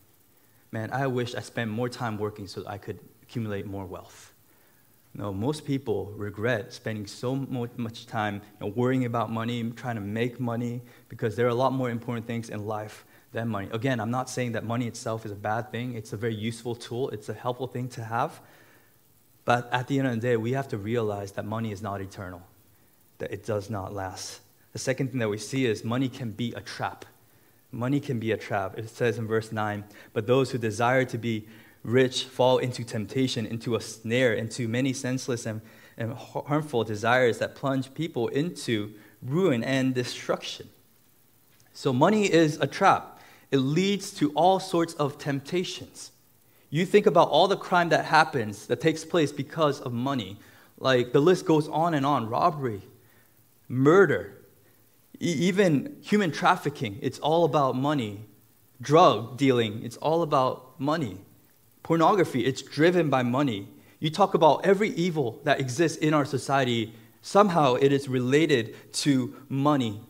man, 0.73 0.91
I 0.91 1.07
wish 1.07 1.35
I 1.35 1.41
spent 1.41 1.71
more 1.71 1.89
time 1.89 2.19
working 2.19 2.49
so 2.49 2.65
I 2.67 2.79
could 2.79 2.99
accumulate 3.23 3.67
more 3.67 3.85
wealth. 3.85 4.33
No, 5.15 5.31
most 5.31 5.67
people 5.67 6.07
regret 6.17 6.73
spending 6.73 7.07
so 7.07 7.37
much 7.37 8.07
time 8.07 8.37
you 8.61 8.67
know, 8.67 8.73
worrying 8.75 9.05
about 9.05 9.31
money, 9.31 9.71
trying 9.73 9.97
to 9.97 10.01
make 10.01 10.41
money, 10.41 10.81
because 11.11 11.37
there 11.37 11.45
are 11.45 11.51
a 11.51 11.55
lot 11.55 11.75
more 11.75 11.91
important 11.91 12.27
things 12.27 12.49
in 12.49 12.67
life 12.67 13.05
than 13.33 13.49
money. 13.49 13.69
Again, 13.73 14.01
I'm 14.01 14.11
not 14.11 14.31
saying 14.31 14.53
that 14.53 14.65
money 14.65 14.87
itself 14.87 15.27
is 15.27 15.33
a 15.33 15.37
bad 15.37 15.71
thing. 15.71 15.95
It's 15.95 16.15
a 16.15 16.17
very 16.17 16.35
useful 16.35 16.75
tool, 16.75 17.11
it's 17.11 17.29
a 17.29 17.35
helpful 17.35 17.67
thing 17.67 17.89
to 17.91 18.05
have. 18.05 18.41
But 19.45 19.71
at 19.71 19.87
the 19.89 19.99
end 19.99 20.09
of 20.09 20.15
the 20.15 20.21
day, 20.21 20.37
we 20.39 20.53
have 20.53 20.69
to 20.69 20.79
realize 20.79 21.33
that 21.33 21.45
money 21.45 21.73
is 21.73 21.83
not 21.83 22.01
eternal, 22.01 22.43
that 23.19 23.31
it 23.33 23.45
does 23.45 23.69
not 23.69 23.93
last. 23.93 24.41
The 24.73 24.79
second 24.79 25.11
thing 25.11 25.19
that 25.19 25.29
we 25.29 25.37
see 25.37 25.67
is 25.67 25.85
money 25.85 26.09
can 26.09 26.31
be 26.31 26.55
a 26.55 26.61
trap. 26.63 27.05
Money 27.73 28.01
can 28.01 28.19
be 28.19 28.33
a 28.33 28.37
trap. 28.37 28.79
It 28.79 28.91
says 28.91 29.19
in 29.19 29.27
verse 29.27 29.51
9, 29.51 29.85
but 30.13 30.27
those 30.27 30.51
who 30.51 30.59
desire 30.59 31.05
to 31.07 31.19
be 31.19 31.49
rich 31.83 32.25
fall 32.25 32.59
into 32.59 32.85
temptation, 32.85 33.47
into 33.47 33.75
a 33.75 33.81
snare, 33.81 34.35
into 34.35 34.69
many 34.69 34.93
senseless 34.93 35.47
and, 35.47 35.63
and 35.97 36.13
harmful 36.13 36.85
desires 36.85 37.39
that 37.39 37.55
plunge 37.55 37.93
people 37.95 38.29
into 38.29 38.93
ruin 39.23 39.65
and 39.65 39.95
destruction. 39.95 40.69
So, 41.73 41.93
money 41.93 42.31
is 42.31 42.59
a 42.61 42.67
trap. 42.67 43.21
It 43.51 43.59
leads 43.59 44.13
to 44.15 44.31
all 44.33 44.61
sorts 44.61 44.95
of 44.95 45.17
temptations. 45.19 46.13
You 46.69 46.87
think 46.87 47.07
about 47.07 47.29
all 47.29 47.49
the 47.49 47.57
crime 47.57 47.89
that 47.91 48.05
happens, 48.05 48.67
that 48.67 48.81
takes 48.81 49.05
place 49.05 49.33
because 49.33 49.81
of 49.81 49.93
money. 49.93 50.39
Like 50.79 51.13
the 51.13 51.21
list 51.21 51.47
goes 51.47 51.69
on 51.69 51.95
and 51.95 52.05
on 52.05 52.29
robbery, 52.29 52.83
murder, 53.69 54.42
even 55.31 55.97
human 56.03 56.33
trafficking, 56.33 56.99
it's 57.01 57.19
all 57.19 57.45
about 57.45 57.77
money. 57.77 58.25
Drug 58.81 59.37
dealing, 59.37 59.85
it's 59.85 59.97
all 59.99 60.23
about 60.23 60.81
money. 60.81 61.19
Pornography, 61.83 62.45
it's 62.45 62.63
driven 62.63 63.09
by 63.09 63.23
money. 63.23 63.69
You 64.01 64.11
talk 64.11 64.35
about 64.35 64.67
every 64.67 64.91
evil 64.91 65.41
that 65.45 65.61
exists 65.61 65.99
in 65.99 66.13
our 66.13 66.25
society, 66.25 66.93
somehow 67.21 67.75
it 67.75 67.93
is 67.93 68.09
related 68.09 68.75
to 68.95 69.37
money. 69.49 70.01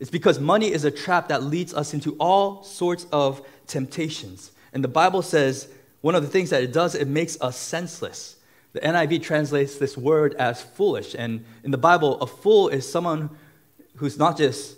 It's 0.00 0.10
because 0.10 0.40
money 0.40 0.72
is 0.72 0.84
a 0.84 0.90
trap 0.90 1.28
that 1.28 1.44
leads 1.44 1.72
us 1.72 1.94
into 1.94 2.16
all 2.18 2.62
sorts 2.64 3.06
of 3.12 3.46
temptations. 3.66 4.50
And 4.72 4.82
the 4.82 4.88
Bible 4.88 5.22
says 5.22 5.68
one 6.00 6.14
of 6.14 6.22
the 6.22 6.28
things 6.28 6.50
that 6.50 6.62
it 6.62 6.72
does, 6.72 6.94
it 6.94 7.08
makes 7.08 7.40
us 7.40 7.56
senseless. 7.56 8.36
The 8.72 8.80
NIV 8.80 9.22
translates 9.22 9.78
this 9.78 9.96
word 9.96 10.34
as 10.34 10.60
foolish. 10.60 11.14
And 11.18 11.44
in 11.64 11.70
the 11.70 11.78
Bible, 11.78 12.20
a 12.20 12.26
fool 12.26 12.68
is 12.68 12.90
someone 12.90 13.30
who's 13.96 14.18
not 14.18 14.36
just 14.36 14.76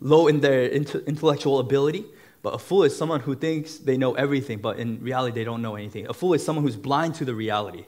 low 0.00 0.26
in 0.26 0.40
their 0.40 0.68
intellectual 0.68 1.58
ability, 1.58 2.04
but 2.42 2.54
a 2.54 2.58
fool 2.58 2.82
is 2.82 2.96
someone 2.96 3.20
who 3.20 3.34
thinks 3.36 3.78
they 3.78 3.96
know 3.96 4.14
everything, 4.14 4.58
but 4.58 4.78
in 4.78 5.00
reality, 5.00 5.34
they 5.34 5.44
don't 5.44 5.62
know 5.62 5.76
anything. 5.76 6.08
A 6.08 6.14
fool 6.14 6.34
is 6.34 6.44
someone 6.44 6.64
who's 6.64 6.76
blind 6.76 7.14
to 7.16 7.24
the 7.24 7.34
reality. 7.34 7.84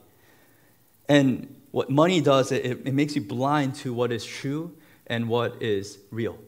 And 1.09 1.57
what 1.73 1.91
money 1.91 2.21
does, 2.21 2.53
it, 2.53 2.65
it 2.65 2.95
makes 2.95 3.17
you 3.17 3.23
blind 3.23 3.75
to 3.77 3.93
what 3.93 4.13
is 4.13 4.25
true 4.25 4.77
and 5.09 5.29
what 5.29 5.61
is 5.61 5.99
real. 6.11 6.39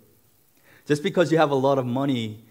Just 0.86 1.02
because 1.02 1.32
you 1.32 1.38
have 1.38 1.50
a 1.50 1.56
lot 1.56 1.78
of 1.78 1.86
money, 1.86 2.44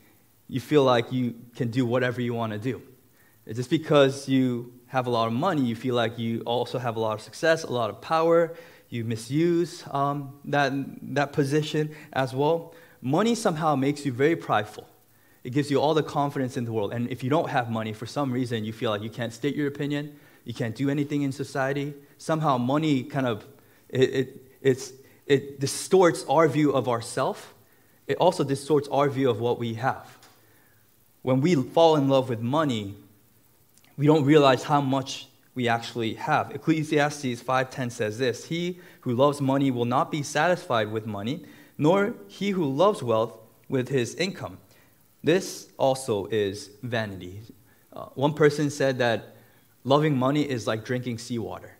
you 0.49 0.59
feel 0.59 0.83
like 0.83 1.11
you 1.11 1.35
can 1.55 1.71
do 1.71 1.85
whatever 1.85 2.19
you 2.21 2.33
want 2.33 2.51
to 2.51 2.59
do. 2.59 2.81
Just 3.47 3.69
because 3.69 4.27
you 4.27 4.73
have 4.87 5.07
a 5.07 5.09
lot 5.09 5.27
of 5.27 5.33
money, 5.33 5.61
you 5.61 5.75
feel 5.75 5.95
like 5.95 6.19
you 6.19 6.41
also 6.41 6.77
have 6.79 6.97
a 6.97 6.99
lot 6.99 7.13
of 7.13 7.21
success, 7.21 7.63
a 7.63 7.71
lot 7.71 7.89
of 7.89 8.01
power, 8.01 8.55
you 8.89 9.03
misuse 9.03 9.83
um, 9.91 10.33
that, 10.45 10.71
that 11.15 11.33
position 11.33 11.95
as 12.13 12.33
well. 12.33 12.73
Money 13.01 13.35
somehow 13.35 13.75
makes 13.75 14.05
you 14.05 14.11
very 14.11 14.35
prideful. 14.35 14.87
It 15.43 15.51
gives 15.51 15.69
you 15.69 15.79
all 15.79 15.93
the 15.93 16.03
confidence 16.03 16.57
in 16.57 16.65
the 16.65 16.71
world. 16.71 16.91
And 16.91 17.09
if 17.09 17.23
you 17.23 17.29
don't 17.29 17.49
have 17.49 17.69
money, 17.69 17.93
for 17.93 18.05
some 18.05 18.31
reason, 18.31 18.65
you 18.65 18.73
feel 18.73 18.89
like 18.89 19.03
you 19.03 19.09
can't 19.09 19.31
state 19.31 19.55
your 19.55 19.67
opinion, 19.67 20.19
you 20.43 20.53
can't 20.53 20.75
do 20.75 20.89
anything 20.89 21.21
in 21.21 21.31
society. 21.31 21.93
Somehow, 22.17 22.57
money 22.57 23.03
kind 23.03 23.27
of 23.27 23.45
it, 23.89 24.41
it, 24.61 24.91
it 25.27 25.59
distorts 25.59 26.25
our 26.29 26.47
view 26.47 26.71
of 26.73 26.87
ourself. 26.87 27.53
It 28.07 28.17
also 28.17 28.43
distorts 28.43 28.87
our 28.89 29.09
view 29.09 29.29
of 29.29 29.39
what 29.39 29.59
we 29.59 29.75
have. 29.75 30.17
When 31.21 31.41
we 31.41 31.55
fall 31.55 31.95
in 31.95 32.07
love 32.07 32.29
with 32.29 32.39
money, 32.39 32.95
we 33.97 34.05
don't 34.05 34.25
realize 34.25 34.63
how 34.63 34.81
much 34.81 35.27
we 35.55 35.69
actually 35.69 36.15
have. 36.15 36.51
Ecclesiastes 36.51 37.41
5:10 37.41 37.89
says 37.89 38.19
this, 38.19 38.45
"He 38.45 38.79
who 39.01 39.13
loves 39.13 39.41
money 39.41 39.71
will 39.71 39.85
not 39.85 40.11
be 40.11 40.21
satisfied 40.21 40.91
with 40.91 41.05
money, 41.07 41.45
nor 41.77 42.15
he 42.27 42.51
who 42.51 42.65
loves 42.65 43.01
wealth 43.01 43.33
with 43.69 43.87
his 43.87 44.13
income." 44.15 44.57
This 45.23 45.69
also 45.77 46.27
is 46.27 46.71
vanity. 46.83 47.41
Uh, 47.91 48.07
one 48.13 48.33
person 48.33 48.69
said 48.69 48.97
that 48.99 49.35
loving 49.85 50.17
money 50.17 50.47
is 50.47 50.67
like 50.67 50.83
drinking 50.83 51.17
seawater. 51.17 51.77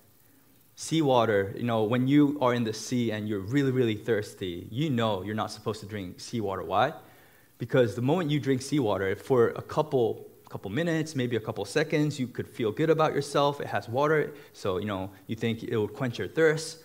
Seawater, 0.77 1.53
you 1.55 1.63
know, 1.63 1.83
when 1.83 2.07
you 2.07 2.37
are 2.41 2.53
in 2.53 2.63
the 2.63 2.73
sea 2.73 3.11
and 3.11 3.29
you're 3.29 3.39
really, 3.39 3.71
really 3.71 3.95
thirsty, 3.95 4.67
you 4.71 4.89
know 4.89 5.21
you're 5.21 5.35
not 5.35 5.51
supposed 5.51 5.81
to 5.81 5.85
drink 5.85 6.19
seawater. 6.19 6.63
Why? 6.63 6.93
Because 7.57 7.95
the 7.95 8.01
moment 8.01 8.31
you 8.31 8.39
drink 8.39 8.61
seawater, 8.61 9.15
for 9.15 9.49
a 9.49 9.61
couple 9.61 10.27
couple 10.49 10.71
minutes, 10.71 11.15
maybe 11.15 11.35
a 11.35 11.39
couple 11.39 11.65
seconds, 11.65 12.19
you 12.19 12.27
could 12.27 12.47
feel 12.47 12.71
good 12.71 12.89
about 12.89 13.13
yourself. 13.13 13.59
It 13.59 13.67
has 13.67 13.89
water, 13.89 14.33
so 14.53 14.77
you 14.77 14.85
know 14.85 15.11
you 15.27 15.35
think 15.35 15.63
it 15.63 15.75
will 15.75 15.87
quench 15.87 16.19
your 16.19 16.27
thirst. 16.27 16.79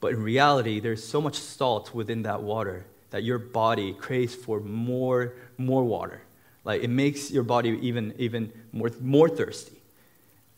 But 0.00 0.12
in 0.12 0.22
reality, 0.22 0.80
there's 0.80 1.04
so 1.04 1.20
much 1.20 1.36
salt 1.36 1.94
within 1.94 2.22
that 2.22 2.42
water 2.42 2.86
that 3.10 3.22
your 3.22 3.38
body 3.38 3.92
craves 3.92 4.34
for 4.34 4.60
more, 4.60 5.34
more 5.58 5.84
water. 5.84 6.22
Like 6.64 6.82
it 6.82 6.88
makes 6.88 7.30
your 7.30 7.42
body 7.42 7.78
even, 7.82 8.14
even 8.18 8.52
more, 8.72 8.90
more 9.00 9.28
thirsty. 9.28 9.80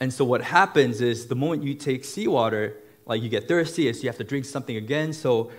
And 0.01 0.13
so 0.13 0.25
what 0.25 0.43
happens 0.43 1.01
is 1.01 1.27
the 1.27 1.35
moment 1.35 1.63
you 1.63 1.75
take 1.75 2.05
seawater, 2.05 2.77
like 3.07 3.23
you 3.23 3.29
get 3.29 3.49
thirsty, 3.49 3.89
is 3.89 4.03
you 4.03 4.09
have 4.09 4.19
to 4.19 4.25
drink 4.25 4.45
something 4.45 4.77
again. 4.77 5.13
So 5.13 5.51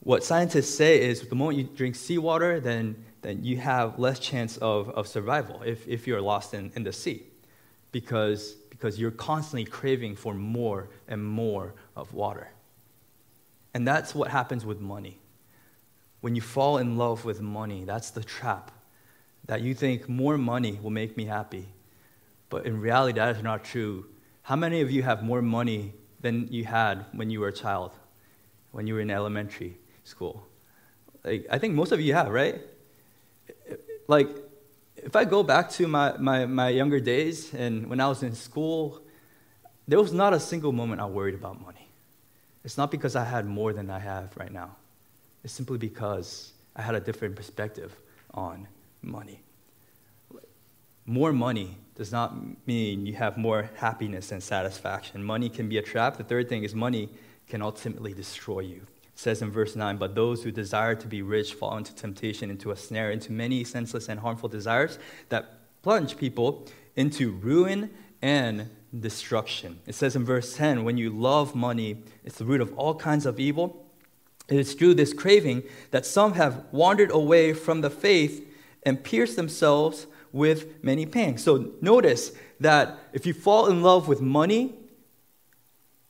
what 0.00 0.24
scientists 0.24 0.74
say 0.74 1.00
is 1.00 1.28
the 1.28 1.34
moment 1.34 1.58
you 1.58 1.64
drink 1.64 1.94
seawater, 1.94 2.60
then 2.60 3.04
then 3.26 3.42
you 3.42 3.56
have 3.56 3.98
less 3.98 4.20
chance 4.20 4.56
of, 4.58 4.88
of 4.90 5.08
survival 5.08 5.60
if, 5.64 5.88
if 5.88 6.06
you're 6.06 6.20
lost 6.20 6.54
in, 6.54 6.70
in 6.76 6.84
the 6.84 6.92
sea 6.92 7.24
because, 7.90 8.52
because 8.70 9.00
you're 9.00 9.10
constantly 9.10 9.64
craving 9.64 10.14
for 10.14 10.32
more 10.32 10.88
and 11.08 11.24
more 11.24 11.74
of 11.96 12.14
water. 12.14 12.48
And 13.74 13.86
that's 13.86 14.14
what 14.14 14.30
happens 14.30 14.64
with 14.64 14.80
money. 14.80 15.18
When 16.20 16.36
you 16.36 16.40
fall 16.40 16.78
in 16.78 16.96
love 16.96 17.24
with 17.24 17.40
money, 17.40 17.82
that's 17.82 18.10
the 18.10 18.22
trap. 18.22 18.70
That 19.46 19.60
you 19.60 19.74
think 19.74 20.08
more 20.08 20.38
money 20.38 20.78
will 20.80 20.90
make 20.90 21.16
me 21.16 21.24
happy. 21.24 21.66
But 22.48 22.64
in 22.64 22.80
reality, 22.80 23.18
that 23.18 23.34
is 23.34 23.42
not 23.42 23.64
true. 23.64 24.06
How 24.42 24.54
many 24.54 24.82
of 24.82 24.90
you 24.92 25.02
have 25.02 25.24
more 25.24 25.42
money 25.42 25.94
than 26.20 26.46
you 26.52 26.64
had 26.64 27.06
when 27.10 27.30
you 27.30 27.40
were 27.40 27.48
a 27.48 27.52
child, 27.52 27.90
when 28.70 28.86
you 28.86 28.94
were 28.94 29.00
in 29.00 29.10
elementary 29.10 29.78
school? 30.04 30.46
Like, 31.24 31.44
I 31.50 31.58
think 31.58 31.74
most 31.74 31.90
of 31.90 32.00
you 32.00 32.14
have, 32.14 32.28
right? 32.28 32.62
Like, 34.08 34.28
if 34.96 35.14
I 35.14 35.24
go 35.24 35.42
back 35.42 35.70
to 35.72 35.86
my, 35.86 36.16
my, 36.18 36.46
my 36.46 36.68
younger 36.68 37.00
days 37.00 37.52
and 37.54 37.88
when 37.88 38.00
I 38.00 38.08
was 38.08 38.22
in 38.22 38.34
school, 38.34 39.00
there 39.86 40.00
was 40.00 40.12
not 40.12 40.32
a 40.32 40.40
single 40.40 40.72
moment 40.72 41.00
I 41.00 41.06
worried 41.06 41.34
about 41.34 41.60
money. 41.60 41.88
It's 42.64 42.76
not 42.76 42.90
because 42.90 43.14
I 43.14 43.24
had 43.24 43.46
more 43.46 43.72
than 43.72 43.90
I 43.90 44.00
have 44.00 44.36
right 44.36 44.52
now. 44.52 44.76
It's 45.44 45.52
simply 45.52 45.78
because 45.78 46.52
I 46.74 46.82
had 46.82 46.94
a 46.96 47.00
different 47.00 47.36
perspective 47.36 47.94
on 48.34 48.66
money. 49.02 49.40
more 51.06 51.32
money 51.32 51.76
does 51.94 52.10
not 52.10 52.34
mean 52.66 53.06
you 53.06 53.14
have 53.14 53.38
more 53.38 53.70
happiness 53.76 54.32
and 54.32 54.42
satisfaction. 54.42 55.22
Money 55.22 55.48
can 55.48 55.68
be 55.68 55.78
a 55.78 55.82
trap. 55.82 56.16
The 56.16 56.24
third 56.24 56.48
thing 56.48 56.64
is 56.64 56.74
money 56.74 57.08
can 57.48 57.62
ultimately 57.62 58.12
destroy 58.12 58.60
you. 58.60 58.82
Says 59.18 59.40
in 59.40 59.50
verse 59.50 59.74
9, 59.74 59.96
but 59.96 60.14
those 60.14 60.42
who 60.42 60.52
desire 60.52 60.94
to 60.94 61.06
be 61.06 61.22
rich 61.22 61.54
fall 61.54 61.76
into 61.76 61.94
temptation, 61.94 62.50
into 62.50 62.70
a 62.70 62.76
snare, 62.76 63.10
into 63.10 63.32
many 63.32 63.64
senseless 63.64 64.08
and 64.08 64.20
harmful 64.20 64.48
desires 64.48 64.98
that 65.30 65.58
plunge 65.82 66.18
people 66.18 66.66
into 66.96 67.32
ruin 67.32 67.90
and 68.20 68.68
destruction. 69.00 69.80
It 69.86 69.94
says 69.94 70.16
in 70.16 70.24
verse 70.24 70.54
10, 70.56 70.84
when 70.84 70.98
you 70.98 71.08
love 71.10 71.54
money, 71.54 72.02
it's 72.24 72.36
the 72.36 72.44
root 72.44 72.60
of 72.60 72.76
all 72.78 72.94
kinds 72.94 73.24
of 73.24 73.40
evil. 73.40 73.86
It 74.48 74.58
is 74.58 74.74
through 74.74 74.94
this 74.94 75.14
craving 75.14 75.62
that 75.92 76.04
some 76.04 76.34
have 76.34 76.64
wandered 76.70 77.10
away 77.10 77.54
from 77.54 77.80
the 77.80 77.90
faith 77.90 78.46
and 78.84 79.02
pierced 79.02 79.36
themselves 79.36 80.06
with 80.30 80.84
many 80.84 81.06
pangs. 81.06 81.42
So 81.42 81.72
notice 81.80 82.32
that 82.60 82.98
if 83.14 83.26
you 83.26 83.32
fall 83.32 83.66
in 83.66 83.82
love 83.82 84.08
with 84.08 84.20
money, 84.20 84.74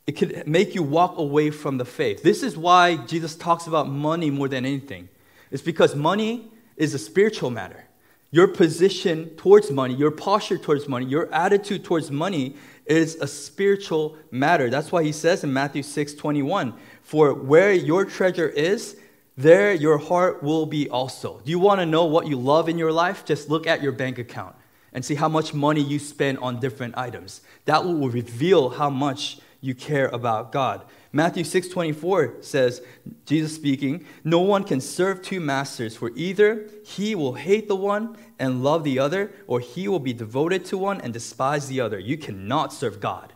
it 0.07 0.13
could 0.13 0.47
make 0.47 0.75
you 0.75 0.83
walk 0.83 1.19
away 1.19 1.51
from 1.51 1.79
the 1.79 1.85
faith. 1.85 2.23
This 2.23 2.43
is 2.43 2.57
why 2.57 2.97
Jesus 2.97 3.35
talks 3.35 3.67
about 3.67 3.89
money 3.89 4.31
more 4.31 4.49
than 4.49 4.65
anything. 4.65 5.09
It's 5.51 5.63
because 5.63 5.97
money 5.97 6.51
is 6.77 6.95
a 6.95 6.99
spiritual 6.99 7.51
matter. 7.51 7.85
Your 8.31 8.49
position 8.49 9.31
towards 9.37 9.71
money, 9.71 9.95
your 9.95 10.11
posture 10.11 10.59
towards 10.59 10.89
money, 10.89 11.07
your 11.07 11.33
attitude 11.33 11.85
towards 11.85 12.11
money 12.11 12.57
is 12.85 13.17
a 13.17 13.27
spiritual 13.27 14.17
matter. 14.31 14.71
That's 14.71 14.93
why 14.93 15.03
he 15.03 15.13
says 15.13 15.43
in 15.43 15.53
Matthew 15.53 15.83
6 15.83 16.15
21, 16.15 16.75
For 17.03 17.35
where 17.35 17.73
your 17.73 18.05
treasure 18.05 18.49
is, 18.49 18.97
there 19.37 19.73
your 19.73 19.99
heart 19.99 20.43
will 20.43 20.67
be 20.67 20.89
also. 20.89 21.41
Do 21.45 21.51
you 21.51 21.59
want 21.59 21.81
to 21.81 21.87
know 21.87 22.05
what 22.05 22.27
you 22.27 22.37
love 22.37 22.69
in 22.69 22.79
your 22.79 22.93
life? 22.93 23.25
Just 23.25 23.49
look 23.49 23.67
at 23.67 23.83
your 23.83 23.93
bank 23.93 24.19
account 24.19 24.57
and 24.93 25.05
see 25.05 25.15
how 25.15 25.29
much 25.29 25.53
money 25.53 25.83
you 25.83 25.99
spend 25.99 26.39
on 26.39 26.59
different 26.59 26.97
items. 26.97 27.43
That 27.67 27.85
will 27.85 28.09
reveal 28.09 28.71
how 28.71 28.89
much 28.89 29.39
you 29.67 29.75
care 29.75 30.09
about 30.09 30.53
God. 30.53 30.85
Matthew 31.13 31.45
6:24 31.45 32.43
says, 32.43 32.83
Jesus 33.25 33.55
speaking, 33.55 34.05
"No 34.23 34.41
one 34.41 34.65
can 34.65 34.81
serve 34.81 35.23
two 35.23 35.41
masters, 35.41 35.97
for 35.97 36.13
either 36.15 36.69
he 36.85 37.15
will 37.15 37.35
hate 37.35 37.69
the 37.69 37.77
one 37.77 38.17
and 38.39 38.63
love 38.63 38.85
the 38.85 38.99
other, 38.99 39.33
or 39.47 39.61
he 39.61 39.89
will 39.89 39.99
be 39.99 40.13
devoted 40.13 40.65
to 40.67 40.79
one 40.79 41.01
and 41.01 41.13
despise 41.13 41.69
the 41.69 41.81
other. 41.81 41.99
You 41.99 42.17
cannot 42.17 42.73
serve 42.73 43.01
God 43.01 43.33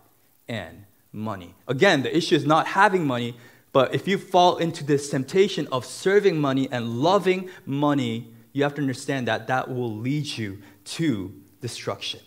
and 0.49 0.85
money." 1.13 1.55
Again, 1.67 2.03
the 2.03 2.17
issue 2.17 2.37
is 2.37 2.47
not 2.47 2.69
having 2.69 3.07
money, 3.07 3.35
but 3.73 3.95
if 3.95 4.07
you 4.07 4.19
fall 4.19 4.59
into 4.59 4.85
this 4.85 5.11
temptation 5.11 5.67
of 5.73 5.85
serving 5.85 6.41
money 6.41 6.69
and 6.71 7.01
loving 7.01 7.49
money, 7.67 8.29
you 8.53 8.63
have 8.63 8.75
to 8.75 8.83
understand 8.83 9.27
that 9.27 9.47
that 9.47 9.69
will 9.69 9.97
lead 9.97 10.27
you 10.39 10.59
to 10.85 11.33
destruction. 11.61 12.21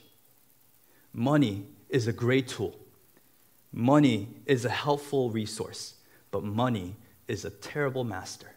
Money 1.13 1.65
is 1.89 2.07
a 2.07 2.13
great 2.13 2.47
tool 2.47 2.82
Money 3.73 4.29
is 4.45 4.65
a 4.65 4.69
helpful 4.69 5.31
resource, 5.31 5.95
but 6.29 6.43
money 6.43 6.95
is 7.27 7.43
a 7.43 7.49
terrible 7.49 8.03
master. 8.03 8.51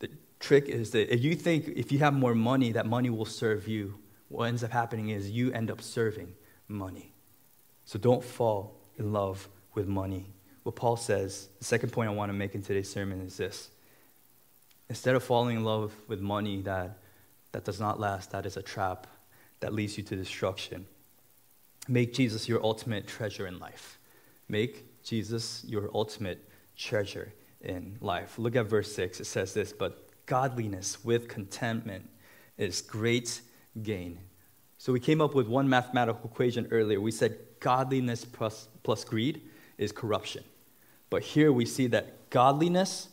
The 0.00 0.10
trick 0.38 0.68
is 0.68 0.90
that 0.90 1.12
if 1.12 1.24
you 1.24 1.34
think 1.34 1.68
if 1.68 1.90
you 1.90 2.00
have 2.00 2.12
more 2.12 2.34
money, 2.34 2.72
that 2.72 2.86
money 2.86 3.08
will 3.08 3.24
serve 3.24 3.66
you, 3.66 3.98
what 4.28 4.44
ends 4.44 4.62
up 4.62 4.70
happening 4.70 5.08
is 5.08 5.30
you 5.30 5.50
end 5.52 5.70
up 5.70 5.80
serving 5.80 6.34
money. 6.68 7.12
So 7.86 7.98
don't 7.98 8.22
fall 8.22 8.78
in 8.98 9.12
love 9.12 9.48
with 9.74 9.88
money. 9.88 10.26
What 10.62 10.76
Paul 10.76 10.96
says, 10.96 11.48
the 11.58 11.64
second 11.64 11.92
point 11.92 12.10
I 12.10 12.12
want 12.12 12.28
to 12.28 12.34
make 12.34 12.54
in 12.54 12.62
today's 12.62 12.90
sermon 12.90 13.20
is 13.22 13.36
this. 13.36 13.70
Instead 14.88 15.16
of 15.16 15.24
falling 15.24 15.56
in 15.56 15.64
love 15.64 15.94
with 16.08 16.20
money 16.20 16.60
that, 16.62 16.98
that 17.52 17.64
does 17.64 17.80
not 17.80 17.98
last, 17.98 18.30
that 18.32 18.44
is 18.44 18.56
a 18.56 18.62
trap 18.62 19.06
that 19.60 19.72
leads 19.72 19.96
you 19.96 20.04
to 20.04 20.16
destruction, 20.16 20.86
Make 21.88 22.12
Jesus 22.14 22.48
your 22.48 22.62
ultimate 22.64 23.06
treasure 23.06 23.46
in 23.46 23.58
life. 23.58 23.98
Make 24.48 25.02
Jesus 25.02 25.64
your 25.66 25.90
ultimate 25.94 26.48
treasure 26.76 27.32
in 27.60 27.96
life. 28.00 28.38
Look 28.38 28.56
at 28.56 28.66
verse 28.66 28.94
6. 28.94 29.20
It 29.20 29.24
says 29.24 29.54
this, 29.54 29.72
but 29.72 30.08
godliness 30.26 31.04
with 31.04 31.28
contentment 31.28 32.08
is 32.56 32.80
great 32.80 33.40
gain. 33.82 34.18
So 34.78 34.92
we 34.92 35.00
came 35.00 35.20
up 35.20 35.34
with 35.34 35.46
one 35.46 35.68
mathematical 35.68 36.30
equation 36.30 36.68
earlier. 36.70 37.00
We 37.00 37.12
said 37.12 37.38
godliness 37.60 38.24
plus, 38.24 38.68
plus 38.82 39.04
greed 39.04 39.42
is 39.78 39.92
corruption. 39.92 40.44
But 41.10 41.22
here 41.22 41.52
we 41.52 41.66
see 41.66 41.86
that 41.88 42.30
godliness 42.30 43.08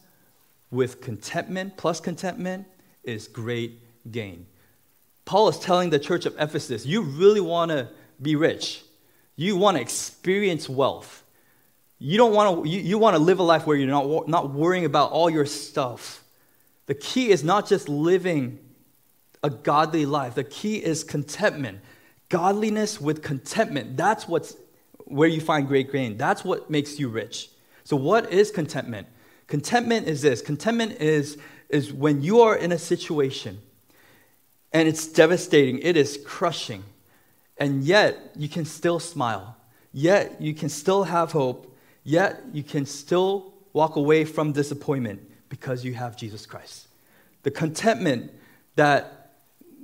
with 0.71 1.01
contentment 1.01 1.77
plus 1.77 1.99
contentment 1.99 2.65
is 3.03 3.27
great 3.27 3.81
gain. 4.11 4.45
Paul 5.25 5.49
is 5.49 5.59
telling 5.59 5.89
the 5.89 5.99
church 5.99 6.25
of 6.25 6.35
Ephesus, 6.39 6.85
you 6.85 7.01
really 7.01 7.41
want 7.41 7.69
to 7.69 7.89
be 8.21 8.35
rich. 8.35 8.83
You 9.35 9.55
want 9.55 9.77
to 9.77 9.81
experience 9.81 10.67
wealth. 10.67 11.23
You 11.97 12.17
don't 12.17 12.33
want 12.33 12.63
to, 12.63 12.69
you, 12.69 12.79
you 12.79 12.97
want 12.97 13.15
to 13.15 13.21
live 13.21 13.39
a 13.39 13.43
life 13.43 13.67
where 13.67 13.77
you're 13.77 13.87
not, 13.87 14.27
not 14.27 14.51
worrying 14.51 14.85
about 14.85 15.11
all 15.11 15.29
your 15.29 15.45
stuff. 15.45 16.23
The 16.85 16.95
key 16.95 17.29
is 17.29 17.43
not 17.43 17.67
just 17.67 17.87
living 17.89 18.59
a 19.43 19.49
godly 19.49 20.05
life. 20.05 20.35
The 20.35 20.43
key 20.43 20.77
is 20.77 21.03
contentment. 21.03 21.79
Godliness 22.29 22.99
with 22.99 23.21
contentment. 23.21 23.97
That's 23.97 24.27
what's 24.27 24.55
where 25.05 25.27
you 25.27 25.41
find 25.41 25.67
great 25.67 25.91
gain. 25.91 26.17
That's 26.17 26.43
what 26.43 26.69
makes 26.69 26.99
you 26.99 27.09
rich. 27.09 27.49
So 27.83 27.95
what 27.95 28.31
is 28.31 28.51
contentment? 28.51 29.07
Contentment 29.47 30.07
is 30.07 30.21
this. 30.21 30.41
Contentment 30.41 31.01
is, 31.01 31.37
is 31.69 31.91
when 31.91 32.21
you 32.21 32.41
are 32.41 32.55
in 32.55 32.71
a 32.71 32.77
situation 32.77 33.59
and 34.71 34.87
it's 34.87 35.07
devastating, 35.07 35.79
it 35.79 35.97
is 35.97 36.19
crushing 36.25 36.83
and 37.59 37.83
yet 37.83 38.31
you 38.35 38.49
can 38.49 38.65
still 38.65 38.99
smile. 38.99 39.57
Yet 39.91 40.41
you 40.41 40.53
can 40.53 40.69
still 40.69 41.03
have 41.03 41.31
hope. 41.31 41.75
Yet 42.03 42.41
you 42.53 42.63
can 42.63 42.85
still 42.85 43.53
walk 43.73 43.95
away 43.97 44.25
from 44.25 44.53
disappointment 44.53 45.21
because 45.49 45.83
you 45.83 45.93
have 45.93 46.15
Jesus 46.15 46.45
Christ. 46.45 46.87
The 47.43 47.51
contentment 47.51 48.31
that, 48.75 49.33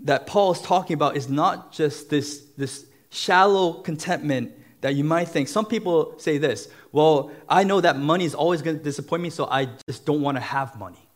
that 0.03 0.25
Paul 0.25 0.53
is 0.53 0.61
talking 0.61 0.93
about 0.93 1.17
is 1.17 1.29
not 1.29 1.71
just 1.71 2.09
this, 2.09 2.45
this 2.57 2.85
shallow 3.09 3.73
contentment 3.73 4.53
that 4.81 4.95
you 4.95 5.03
might 5.03 5.27
think. 5.27 5.47
Some 5.47 5.65
people 5.65 6.17
say 6.19 6.37
this 6.37 6.69
well, 6.91 7.31
I 7.49 7.65
know 7.65 7.81
that 7.81 7.97
money 7.97 8.23
is 8.23 8.33
always 8.33 8.61
going 8.61 8.77
to 8.77 8.83
disappoint 8.83 9.21
me, 9.21 9.29
so 9.29 9.47
I 9.47 9.67
just 9.85 10.05
don't 10.05 10.21
want 10.21 10.37
to 10.37 10.41
have 10.41 10.79
money. 10.79 11.09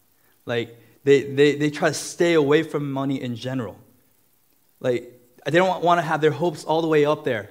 Like, 0.45 0.77
they, 1.05 1.23
they, 1.23 1.55
they 1.55 1.69
try 1.69 1.87
to 1.87 1.93
stay 1.93 2.33
away 2.33 2.63
from 2.63 2.91
money 2.91 3.21
in 3.21 3.35
general. 3.37 3.77
Like, 4.81 5.18
they 5.45 5.57
don't 5.57 5.83
want 5.83 5.99
to 5.99 6.01
have 6.01 6.21
their 6.21 6.31
hopes 6.31 6.63
all 6.63 6.81
the 6.81 6.87
way 6.87 7.05
up 7.05 7.23
there. 7.23 7.49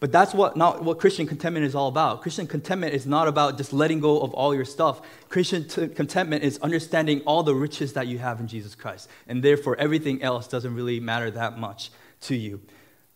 But 0.00 0.12
that's 0.12 0.32
what, 0.32 0.56
not 0.56 0.84
what 0.84 1.00
Christian 1.00 1.26
contentment 1.26 1.66
is 1.66 1.74
all 1.74 1.88
about. 1.88 2.22
Christian 2.22 2.46
contentment 2.46 2.94
is 2.94 3.04
not 3.04 3.26
about 3.26 3.56
just 3.56 3.72
letting 3.72 3.98
go 3.98 4.20
of 4.20 4.32
all 4.32 4.54
your 4.54 4.64
stuff. 4.64 5.00
Christian 5.28 5.66
t- 5.66 5.88
contentment 5.88 6.44
is 6.44 6.58
understanding 6.58 7.20
all 7.22 7.42
the 7.42 7.54
riches 7.54 7.94
that 7.94 8.06
you 8.06 8.18
have 8.18 8.38
in 8.38 8.46
Jesus 8.46 8.76
Christ. 8.76 9.08
And 9.26 9.42
therefore, 9.42 9.76
everything 9.76 10.22
else 10.22 10.46
doesn't 10.46 10.72
really 10.72 11.00
matter 11.00 11.32
that 11.32 11.58
much 11.58 11.90
to 12.22 12.36
you. 12.36 12.60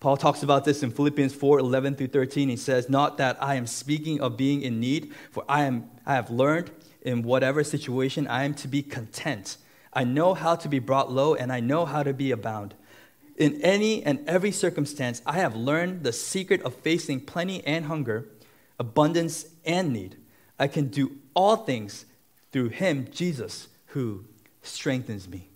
Paul 0.00 0.16
talks 0.16 0.42
about 0.42 0.64
this 0.64 0.82
in 0.82 0.90
Philippians 0.90 1.32
4 1.32 1.61
11 1.61 1.94
through 1.94 2.08
13. 2.08 2.48
He 2.48 2.56
says, 2.56 2.88
Not 2.88 3.18
that 3.18 3.40
I 3.40 3.54
am 3.54 3.68
speaking 3.68 4.20
of 4.20 4.37
being 4.37 4.62
in 4.62 4.80
need, 4.80 5.12
for 5.30 5.44
I, 5.48 5.62
am, 5.62 5.88
I 6.04 6.14
have 6.14 6.30
learned 6.30 6.72
in 7.02 7.22
whatever 7.22 7.62
situation 7.62 8.26
I 8.26 8.42
am 8.42 8.54
to 8.54 8.66
be 8.66 8.82
content. 8.82 9.58
I 9.92 10.02
know 10.02 10.35
how 10.35 10.56
to 10.56 10.68
be 10.68 10.80
brought 10.80 11.12
low, 11.12 11.37
and 11.37 11.52
I 11.52 11.61
know 11.61 11.85
how 11.85 12.02
to 12.02 12.12
be 12.12 12.32
abound. 12.32 12.74
In 13.42 13.61
any 13.61 14.05
and 14.05 14.20
every 14.28 14.52
circumstance, 14.52 15.20
I 15.26 15.33
have 15.33 15.57
learned 15.57 16.05
the 16.05 16.12
secret 16.12 16.62
of 16.62 16.76
facing 16.76 17.22
plenty 17.22 17.66
and 17.66 17.87
hunger, 17.87 18.28
abundance 18.78 19.46
and 19.64 19.92
need. 19.92 20.16
I 20.61 20.68
can 20.68 20.87
do 20.87 21.16
all 21.35 21.57
things 21.57 22.05
through 22.52 22.68
him, 22.68 23.09
Jesus, 23.11 23.66
who 23.87 24.26
strengthens 24.62 25.28
me. 25.28 25.48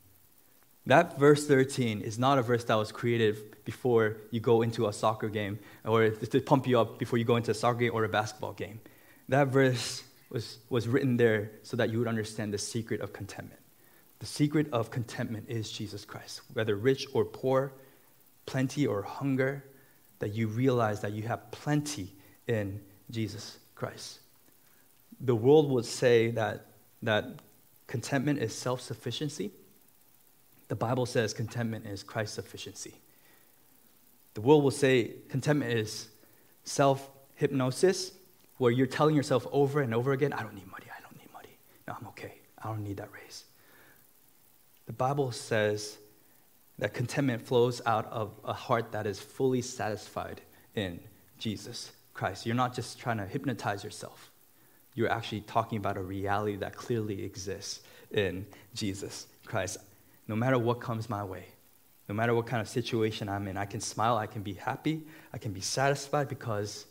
That 0.84 1.16
verse 1.16 1.46
13 1.46 2.00
is 2.00 2.18
not 2.18 2.38
a 2.38 2.42
verse 2.42 2.64
that 2.64 2.74
was 2.74 2.90
created 2.90 3.64
before 3.64 4.16
you 4.32 4.40
go 4.40 4.62
into 4.62 4.88
a 4.88 4.92
soccer 4.92 5.28
game 5.28 5.60
or 5.84 6.10
to 6.10 6.40
pump 6.40 6.66
you 6.66 6.80
up 6.80 6.98
before 6.98 7.20
you 7.20 7.24
go 7.24 7.36
into 7.36 7.52
a 7.52 7.54
soccer 7.54 7.78
game 7.78 7.92
or 7.94 8.02
a 8.02 8.08
basketball 8.08 8.54
game. 8.54 8.80
That 9.28 9.46
verse 9.46 10.02
was, 10.28 10.58
was 10.70 10.88
written 10.88 11.18
there 11.18 11.52
so 11.62 11.76
that 11.76 11.90
you 11.90 12.00
would 12.00 12.08
understand 12.08 12.52
the 12.52 12.58
secret 12.58 13.00
of 13.00 13.12
contentment. 13.12 13.60
The 14.18 14.26
secret 14.26 14.68
of 14.72 14.90
contentment 14.90 15.46
is 15.48 15.70
Jesus 15.70 16.04
Christ. 16.04 16.40
Whether 16.54 16.76
rich 16.76 17.06
or 17.12 17.24
poor, 17.24 17.72
plenty 18.46 18.86
or 18.86 19.02
hunger, 19.02 19.64
that 20.18 20.32
you 20.32 20.48
realize 20.48 21.00
that 21.02 21.12
you 21.12 21.24
have 21.24 21.50
plenty 21.50 22.14
in 22.46 22.80
Jesus 23.10 23.58
Christ. 23.74 24.20
The 25.20 25.34
world 25.34 25.70
would 25.70 25.84
say 25.84 26.30
that, 26.32 26.66
that 27.02 27.26
contentment 27.86 28.38
is 28.38 28.54
self 28.54 28.80
sufficiency. 28.80 29.50
The 30.68 30.76
Bible 30.76 31.06
says 31.06 31.32
contentment 31.32 31.86
is 31.86 32.02
Christ 32.02 32.34
sufficiency. 32.34 32.94
The 34.34 34.40
world 34.40 34.64
will 34.64 34.70
say 34.70 35.12
contentment 35.28 35.72
is 35.72 36.08
self 36.64 37.08
hypnosis, 37.36 38.12
where 38.58 38.70
you're 38.70 38.86
telling 38.86 39.14
yourself 39.14 39.46
over 39.52 39.80
and 39.80 39.94
over 39.94 40.12
again, 40.12 40.32
I 40.32 40.42
don't 40.42 40.54
need 40.54 40.70
money, 40.70 40.86
I 40.96 41.00
don't 41.02 41.16
need 41.18 41.32
money. 41.32 41.58
No, 41.86 41.96
I'm 42.00 42.06
okay. 42.08 42.34
I 42.62 42.68
don't 42.68 42.82
need 42.82 42.96
that 42.96 43.10
raise. 43.12 43.44
The 44.86 44.92
Bible 44.92 45.32
says 45.32 45.98
That 46.78 46.94
contentment 46.94 47.42
flows 47.42 47.80
out 47.86 48.06
of 48.06 48.32
a 48.44 48.52
heart 48.52 48.92
that 48.92 49.06
is 49.06 49.18
fully 49.18 49.62
satisfied 49.62 50.40
in 50.74 51.00
Jesus 51.38 51.92
Christ. 52.14 52.46
You're 52.46 52.54
not 52.54 52.74
just 52.74 52.98
trying 52.98 53.18
to 53.18 53.26
hypnotize 53.26 53.84
yourself, 53.84 54.30
you're 54.94 55.10
actually 55.10 55.42
talking 55.42 55.78
about 55.78 55.96
a 55.96 56.02
reality 56.02 56.56
that 56.56 56.74
clearly 56.74 57.22
exists 57.22 57.80
in 58.10 58.46
Jesus 58.74 59.26
Christ. 59.44 59.78
No 60.28 60.34
matter 60.34 60.58
what 60.58 60.80
comes 60.80 61.08
my 61.08 61.22
way, 61.22 61.44
no 62.08 62.14
matter 62.14 62.34
what 62.34 62.46
kind 62.46 62.60
of 62.62 62.68
situation 62.68 63.28
I'm 63.28 63.46
in, 63.48 63.56
I 63.56 63.64
can 63.64 63.80
smile, 63.80 64.16
I 64.16 64.26
can 64.26 64.42
be 64.42 64.54
happy, 64.54 65.02
I 65.32 65.38
can 65.38 65.52
be 65.52 65.60
satisfied 65.60 66.28
because 66.28 66.86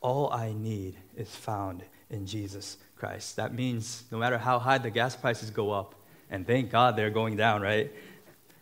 all 0.00 0.30
I 0.32 0.52
need 0.52 0.96
is 1.16 1.34
found 1.34 1.82
in 2.10 2.26
Jesus 2.26 2.76
Christ. 2.96 3.36
That 3.36 3.54
means 3.54 4.04
no 4.10 4.18
matter 4.18 4.36
how 4.36 4.58
high 4.58 4.78
the 4.78 4.90
gas 4.90 5.16
prices 5.16 5.50
go 5.50 5.70
up, 5.70 5.94
and 6.34 6.44
thank 6.44 6.70
God 6.70 6.96
they're 6.96 7.10
going 7.10 7.36
down, 7.36 7.62
right? 7.62 7.92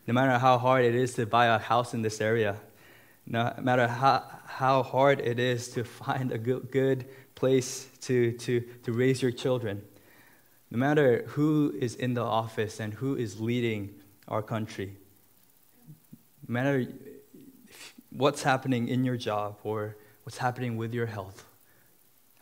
No 0.07 0.13
matter 0.13 0.39
how 0.39 0.59
hard 0.59 0.85
it 0.85 0.95
is 0.95 1.15
to 1.15 1.25
buy 1.25 1.47
a 1.47 1.59
house 1.59 1.95
in 1.95 2.03
this 2.03 2.21
area, 2.21 2.57
no 3.27 3.55
matter 3.61 3.89
how, 3.89 4.25
how 4.45 4.83
hard 4.83 5.21
it 5.21 5.39
is 5.39 5.69
to 5.71 5.85
find 5.85 6.33
a 6.33 6.39
good, 6.39 6.71
good 6.71 7.07
place 7.35 7.89
to, 8.03 8.33
to, 8.33 8.61
to 8.83 8.93
raise 8.93 9.23
your 9.23 9.31
children, 9.31 9.83
no 10.71 10.79
matter 10.79 11.25
who 11.29 11.75
is 11.81 11.95
in 11.95 12.13
the 12.15 12.23
office 12.23 12.79
and 12.79 12.93
who 12.95 13.17
is 13.17 13.41
leading 13.41 13.95
our 14.29 14.43
country, 14.43 14.97
no 16.47 16.53
matter 16.53 16.87
what's 18.11 18.43
happening 18.43 18.89
in 18.89 19.03
your 19.03 19.17
job 19.17 19.57
or 19.65 19.97
what's 20.25 20.39
happening 20.39 20.77
with 20.77 20.93
your 20.93 21.07
health, 21.07 21.47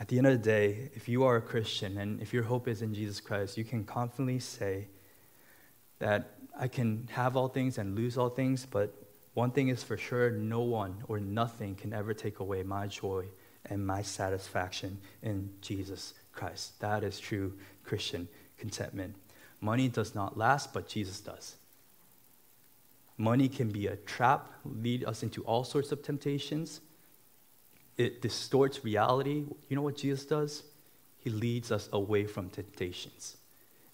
at 0.00 0.08
the 0.08 0.18
end 0.18 0.26
of 0.26 0.32
the 0.32 0.38
day, 0.38 0.90
if 0.94 1.08
you 1.08 1.22
are 1.24 1.36
a 1.36 1.42
Christian 1.42 1.98
and 1.98 2.20
if 2.20 2.32
your 2.32 2.42
hope 2.42 2.66
is 2.66 2.82
in 2.82 2.94
Jesus 2.94 3.20
Christ, 3.20 3.56
you 3.56 3.64
can 3.64 3.84
confidently 3.84 4.40
say 4.40 4.88
that 6.00 6.32
I 6.58 6.68
can 6.68 7.08
have 7.12 7.36
all 7.36 7.48
things 7.48 7.78
and 7.78 7.94
lose 7.94 8.18
all 8.18 8.28
things, 8.28 8.66
but 8.66 8.92
one 9.34 9.52
thing 9.52 9.68
is 9.68 9.82
for 9.82 9.96
sure 9.96 10.30
no 10.30 10.60
one 10.60 11.04
or 11.08 11.20
nothing 11.20 11.76
can 11.76 11.92
ever 11.92 12.12
take 12.12 12.40
away 12.40 12.64
my 12.64 12.88
joy 12.88 13.26
and 13.66 13.86
my 13.86 14.02
satisfaction 14.02 14.98
in 15.22 15.50
Jesus 15.60 16.14
Christ. 16.32 16.80
That 16.80 17.04
is 17.04 17.20
true 17.20 17.54
Christian 17.84 18.28
contentment. 18.58 19.14
Money 19.60 19.88
does 19.88 20.14
not 20.14 20.36
last, 20.36 20.72
but 20.72 20.88
Jesus 20.88 21.20
does. 21.20 21.56
Money 23.16 23.48
can 23.48 23.68
be 23.68 23.86
a 23.86 23.96
trap, 23.96 24.48
lead 24.64 25.04
us 25.04 25.22
into 25.22 25.42
all 25.44 25.62
sorts 25.62 25.92
of 25.92 26.02
temptations. 26.02 26.80
It 27.98 28.22
distorts 28.22 28.82
reality. 28.82 29.44
You 29.68 29.76
know 29.76 29.82
what 29.82 29.96
Jesus 29.96 30.24
does? 30.24 30.62
He 31.18 31.28
leads 31.28 31.70
us 31.70 31.90
away 31.92 32.24
from 32.24 32.48
temptations, 32.48 33.36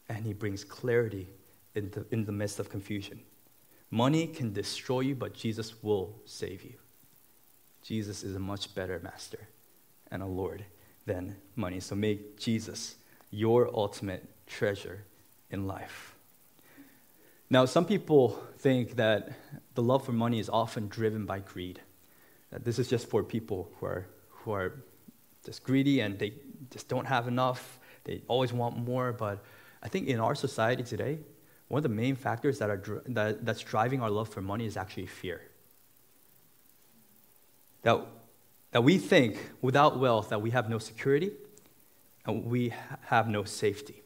and 0.08 0.24
he 0.24 0.32
brings 0.32 0.62
clarity 0.62 1.26
in 1.76 1.90
the, 1.90 2.06
in 2.10 2.24
the 2.24 2.32
midst 2.32 2.58
of 2.58 2.68
confusion. 2.68 3.20
Money 3.90 4.26
can 4.26 4.52
destroy 4.52 5.00
you, 5.00 5.14
but 5.14 5.34
Jesus 5.34 5.82
will 5.82 6.16
save 6.24 6.64
you. 6.64 6.74
Jesus 7.82 8.24
is 8.24 8.34
a 8.34 8.40
much 8.40 8.74
better 8.74 8.98
master 8.98 9.48
and 10.10 10.22
a 10.22 10.26
Lord 10.26 10.64
than 11.04 11.36
money. 11.54 11.78
So 11.78 11.94
make 11.94 12.36
Jesus 12.36 12.96
your 13.30 13.70
ultimate 13.72 14.24
treasure 14.46 15.04
in 15.50 15.66
life. 15.66 16.16
Now, 17.48 17.64
some 17.64 17.84
people 17.84 18.42
think 18.58 18.96
that 18.96 19.30
the 19.74 19.82
love 19.82 20.04
for 20.04 20.12
money 20.12 20.40
is 20.40 20.48
often 20.48 20.88
driven 20.88 21.26
by 21.26 21.38
greed. 21.38 21.80
That 22.50 22.64
this 22.64 22.80
is 22.80 22.88
just 22.88 23.08
for 23.08 23.22
people 23.22 23.70
who 23.78 23.86
are, 23.86 24.06
who 24.30 24.52
are 24.52 24.82
just 25.44 25.62
greedy 25.62 26.00
and 26.00 26.18
they 26.18 26.32
just 26.72 26.88
don't 26.88 27.06
have 27.06 27.28
enough. 27.28 27.78
They 28.02 28.22
always 28.26 28.52
want 28.52 28.76
more. 28.76 29.12
But 29.12 29.44
I 29.80 29.88
think 29.88 30.08
in 30.08 30.18
our 30.18 30.34
society 30.34 30.82
today, 30.82 31.18
one 31.68 31.80
of 31.80 31.82
the 31.82 31.88
main 31.88 32.14
factors 32.14 32.58
that 32.58 32.70
are, 32.70 33.02
that, 33.06 33.44
that's 33.44 33.60
driving 33.60 34.00
our 34.00 34.10
love 34.10 34.28
for 34.28 34.40
money 34.40 34.66
is 34.66 34.76
actually 34.76 35.06
fear. 35.06 35.42
That, 37.82 38.06
that 38.70 38.82
we 38.82 38.98
think 38.98 39.38
without 39.62 39.98
wealth 39.98 40.28
that 40.30 40.40
we 40.40 40.50
have 40.50 40.68
no 40.68 40.78
security 40.78 41.32
and 42.24 42.44
we 42.44 42.72
have 43.06 43.28
no 43.28 43.44
safety. 43.44 44.02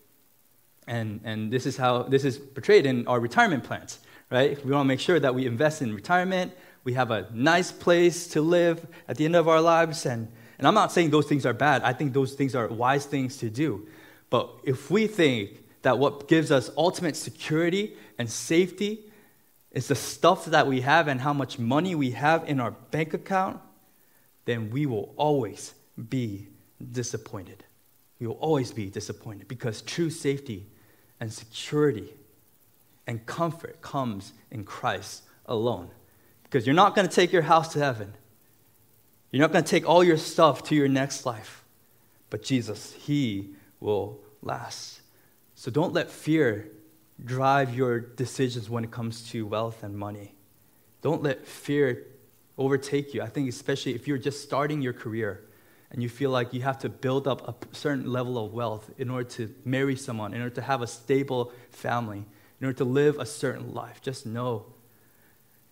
And, 0.87 1.21
and 1.25 1.53
this 1.53 1.67
is 1.67 1.77
how 1.77 2.05
this 2.05 2.25
is 2.25 2.39
portrayed 2.39 2.87
in 2.87 3.07
our 3.07 3.21
retirement 3.21 3.65
plans, 3.65 4.01
right? 4.31 4.63
We 4.65 4.73
want 4.73 4.85
to 4.85 4.89
make 4.89 5.01
sure 5.01 5.21
that 5.21 5.35
we 5.35 5.47
invest 5.47 5.83
in 5.83 5.95
retirement, 5.95 6.53
we 6.83 6.95
have 6.95 7.11
a 7.11 7.29
nice 7.33 7.71
place 7.71 8.27
to 8.29 8.41
live 8.41 8.87
at 9.07 9.17
the 9.17 9.25
end 9.25 9.37
of 9.37 9.49
our 9.49 9.61
lives. 9.61 10.07
And, 10.07 10.29
and 10.59 10.67
I'm 10.67 10.75
not 10.75 10.93
saying 10.93 11.11
those 11.11 11.27
things 11.27 11.45
are 11.45 11.53
bad, 11.53 11.83
I 11.83 11.93
think 11.93 12.15
those 12.15 12.33
things 12.35 12.55
are 12.55 12.69
wise 12.69 13.07
things 13.07 13.37
to 13.39 13.51
do. 13.51 13.87
But 14.31 14.51
if 14.65 14.91
we 14.91 15.07
think 15.07 15.63
that 15.83 15.99
what 15.99 16.29
gives 16.29 16.51
us 16.51 16.71
ultimate 16.77 17.17
security 17.17 17.97
and 18.19 18.31
safety 18.31 19.01
is 19.73 19.89
the 19.89 19.95
stuff 19.95 20.47
that 20.47 20.67
we 20.67 20.81
have 20.81 21.09
and 21.09 21.21
how 21.21 21.33
much 21.33 21.59
money 21.59 21.95
we 21.95 22.11
have 22.11 22.49
in 22.49 22.61
our 22.61 22.73
bank 22.73 23.15
account, 23.15 23.61
then 24.45 24.71
we 24.71 24.87
will 24.87 25.15
always 25.17 25.75
be 26.09 26.49
disappointed. 26.93 27.65
We 28.19 28.27
will 28.27 28.35
always 28.35 28.73
be 28.73 28.91
disappointed 28.91 29.49
because 29.49 29.81
true 29.83 30.11
safety 30.11 30.67
and 31.21 31.33
security 31.33 32.13
and 33.07 33.25
comfort 33.27 33.81
comes 33.81 34.33
in 34.51 34.65
Christ 34.65 35.23
alone. 35.47 35.91
Because 36.43 36.67
you're 36.67 36.75
not 36.75 36.95
going 36.95 37.09
to 37.09 37.15
take 37.15 37.33
your 37.33 37.43
house 37.43 37.73
to 37.75 37.79
heaven. 37.79 38.15
You're 39.31 39.43
not 39.43 39.53
going 39.53 39.65
to 39.65 39.71
take 39.71 39.89
all 39.89 40.03
your 40.03 40.17
stuff 40.17 40.65
to 40.65 40.75
your 40.75 40.89
next 40.89 41.25
life. 41.25 41.65
But 42.29 42.43
Jesus, 42.43 42.93
He 42.93 43.55
will 43.79 44.21
last. 44.43 45.00
So 45.61 45.71
don't 45.71 45.93
let 45.93 46.11
fear 46.11 46.71
drive 47.23 47.75
your 47.75 48.01
decisions 48.01 48.71
when 48.71 48.83
it 48.83 48.91
comes 48.91 49.29
to 49.29 49.47
wealth 49.47 49.83
and 49.83 49.95
money. 49.95 50.33
Don't 51.03 51.23
let 51.23 51.47
fear 51.47 52.07
overtake 52.57 53.13
you. 53.13 53.21
I 53.21 53.27
think, 53.27 53.47
especially 53.47 53.95
if 53.95 54.09
you're 54.09 54.17
just 54.17 54.43
starting 54.43 54.81
your 54.81 54.95
career 54.95 55.45
and 55.91 56.03
you 56.03 56.09
feel 56.09 56.31
like 56.31 56.55
you 56.55 56.63
have 56.63 56.79
to 56.79 56.89
build 56.89 57.29
up 57.29 57.47
a 57.47 57.77
certain 57.77 58.11
level 58.11 58.43
of 58.43 58.55
wealth 58.55 58.89
in 58.97 59.11
order 59.11 59.29
to 59.33 59.55
marry 59.67 59.97
someone, 59.97 60.33
in 60.33 60.41
order 60.41 60.55
to 60.55 60.63
have 60.63 60.81
a 60.81 60.87
stable 60.87 61.53
family, 61.69 62.25
in 62.59 62.67
order 62.67 62.79
to 62.79 62.85
live 62.85 63.19
a 63.19 63.27
certain 63.27 63.75
life, 63.75 64.01
just 64.01 64.25
know 64.25 64.65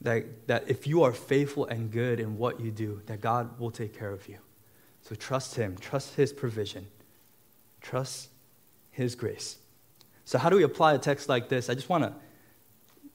that, 0.03 0.49
that 0.49 0.69
if 0.69 0.87
you 0.87 1.03
are 1.03 1.15
faithful 1.15 1.65
and 1.65 1.91
good 1.91 2.21
in 2.21 2.37
what 2.37 2.61
you 2.61 2.71
do, 2.71 3.01
that 3.07 3.23
God 3.23 3.59
will 3.59 3.71
take 3.71 3.99
care 3.99 4.13
of 4.13 4.29
you. 4.29 4.37
So 5.01 5.15
trust 5.15 5.55
Him, 5.55 5.79
trust 5.81 6.17
His 6.17 6.31
provision, 6.31 6.89
trust 7.81 8.29
His 8.91 9.15
grace. 9.15 9.57
So, 10.29 10.37
how 10.37 10.51
do 10.51 10.57
we 10.57 10.63
apply 10.63 10.93
a 10.93 10.99
text 10.99 11.31
like 11.31 11.49
this? 11.49 11.71
I 11.71 11.75
just 11.75 11.89
want 11.89 12.05
to 12.05 12.13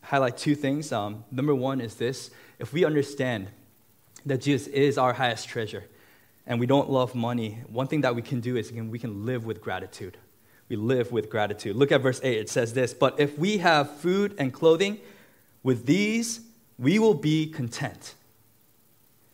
highlight 0.01 0.35
two 0.35 0.55
things. 0.55 0.91
Um, 0.91 1.23
number 1.29 1.53
one 1.53 1.79
is 1.79 1.93
this 1.93 2.31
if 2.57 2.73
we 2.73 2.85
understand 2.85 3.49
that 4.25 4.41
Jesus 4.41 4.65
is 4.65 4.97
our 4.97 5.13
highest 5.13 5.47
treasure, 5.47 5.83
and 6.47 6.59
we 6.59 6.65
don't 6.65 6.89
love 6.89 7.13
money, 7.13 7.59
one 7.67 7.85
thing 7.85 8.01
that 8.01 8.15
we 8.15 8.23
can 8.23 8.39
do 8.39 8.57
is 8.57 8.71
again, 8.71 8.89
we 8.89 8.97
can 8.97 9.27
live 9.27 9.45
with 9.45 9.61
gratitude. 9.61 10.17
We 10.69 10.75
live 10.75 11.11
with 11.11 11.29
gratitude. 11.29 11.75
Look 11.75 11.91
at 11.91 12.01
verse 12.01 12.19
8. 12.23 12.35
It 12.35 12.49
says 12.49 12.73
this 12.73 12.95
But 12.95 13.19
if 13.19 13.37
we 13.37 13.59
have 13.59 13.95
food 13.97 14.33
and 14.39 14.51
clothing, 14.51 14.97
with 15.61 15.85
these 15.85 16.39
we 16.79 16.97
will 16.97 17.13
be 17.13 17.45
content. 17.45 18.15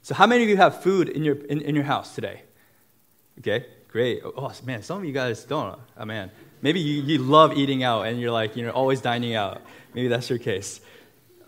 So, 0.01 0.13
how 0.15 0.27
many 0.27 0.43
of 0.43 0.49
you 0.49 0.57
have 0.57 0.83
food 0.83 1.07
in 1.07 1.23
your, 1.23 1.35
in, 1.45 1.61
in 1.61 1.75
your 1.75 1.85
house 1.85 2.13
today? 2.13 2.41
Okay, 3.37 3.67
great. 3.87 4.21
Oh, 4.25 4.51
man, 4.65 4.83
some 4.83 4.97
of 4.97 5.05
you 5.05 5.13
guys 5.13 5.45
don't. 5.45 5.79
Oh, 5.97 6.03
man. 6.03 6.29
Maybe 6.61 6.79
you, 6.79 7.01
you 7.01 7.17
love 7.19 7.57
eating 7.57 7.83
out 7.83 8.07
and 8.07 8.19
you're 8.19 8.31
like, 8.31 8.55
you're 8.55 8.71
always 8.71 9.01
dining 9.01 9.35
out. 9.35 9.61
Maybe 9.93 10.07
that's 10.07 10.29
your 10.29 10.39
case. 10.39 10.81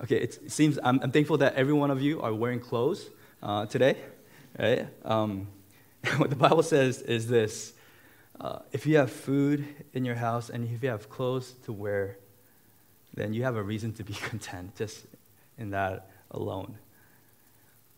Okay, 0.03 0.17
it 0.17 0.51
seems 0.51 0.79
I'm, 0.83 0.99
I'm 1.01 1.11
thankful 1.11 1.37
that 1.37 1.55
every 1.55 1.73
one 1.73 1.91
of 1.91 2.01
you 2.01 2.21
are 2.21 2.33
wearing 2.33 2.59
clothes 2.59 3.09
uh, 3.43 3.65
today 3.65 3.97
right? 4.57 4.87
Um, 5.05 5.47
what 6.17 6.29
the 6.29 6.35
Bible 6.35 6.63
says 6.63 7.01
is 7.01 7.27
this 7.27 7.73
uh, 8.39 8.59
if 8.71 8.87
you 8.87 8.97
have 8.97 9.11
food 9.11 9.65
in 9.93 10.03
your 10.03 10.15
house 10.15 10.49
and 10.49 10.67
if 10.67 10.81
you 10.81 10.89
have 10.89 11.09
clothes 11.09 11.53
to 11.65 11.71
wear, 11.71 12.17
then 13.13 13.33
you 13.33 13.43
have 13.43 13.55
a 13.55 13.61
reason 13.61 13.93
to 13.93 14.03
be 14.03 14.13
content 14.29 14.75
just 14.75 15.05
in 15.57 15.69
that 15.71 16.09
alone. 16.31 16.77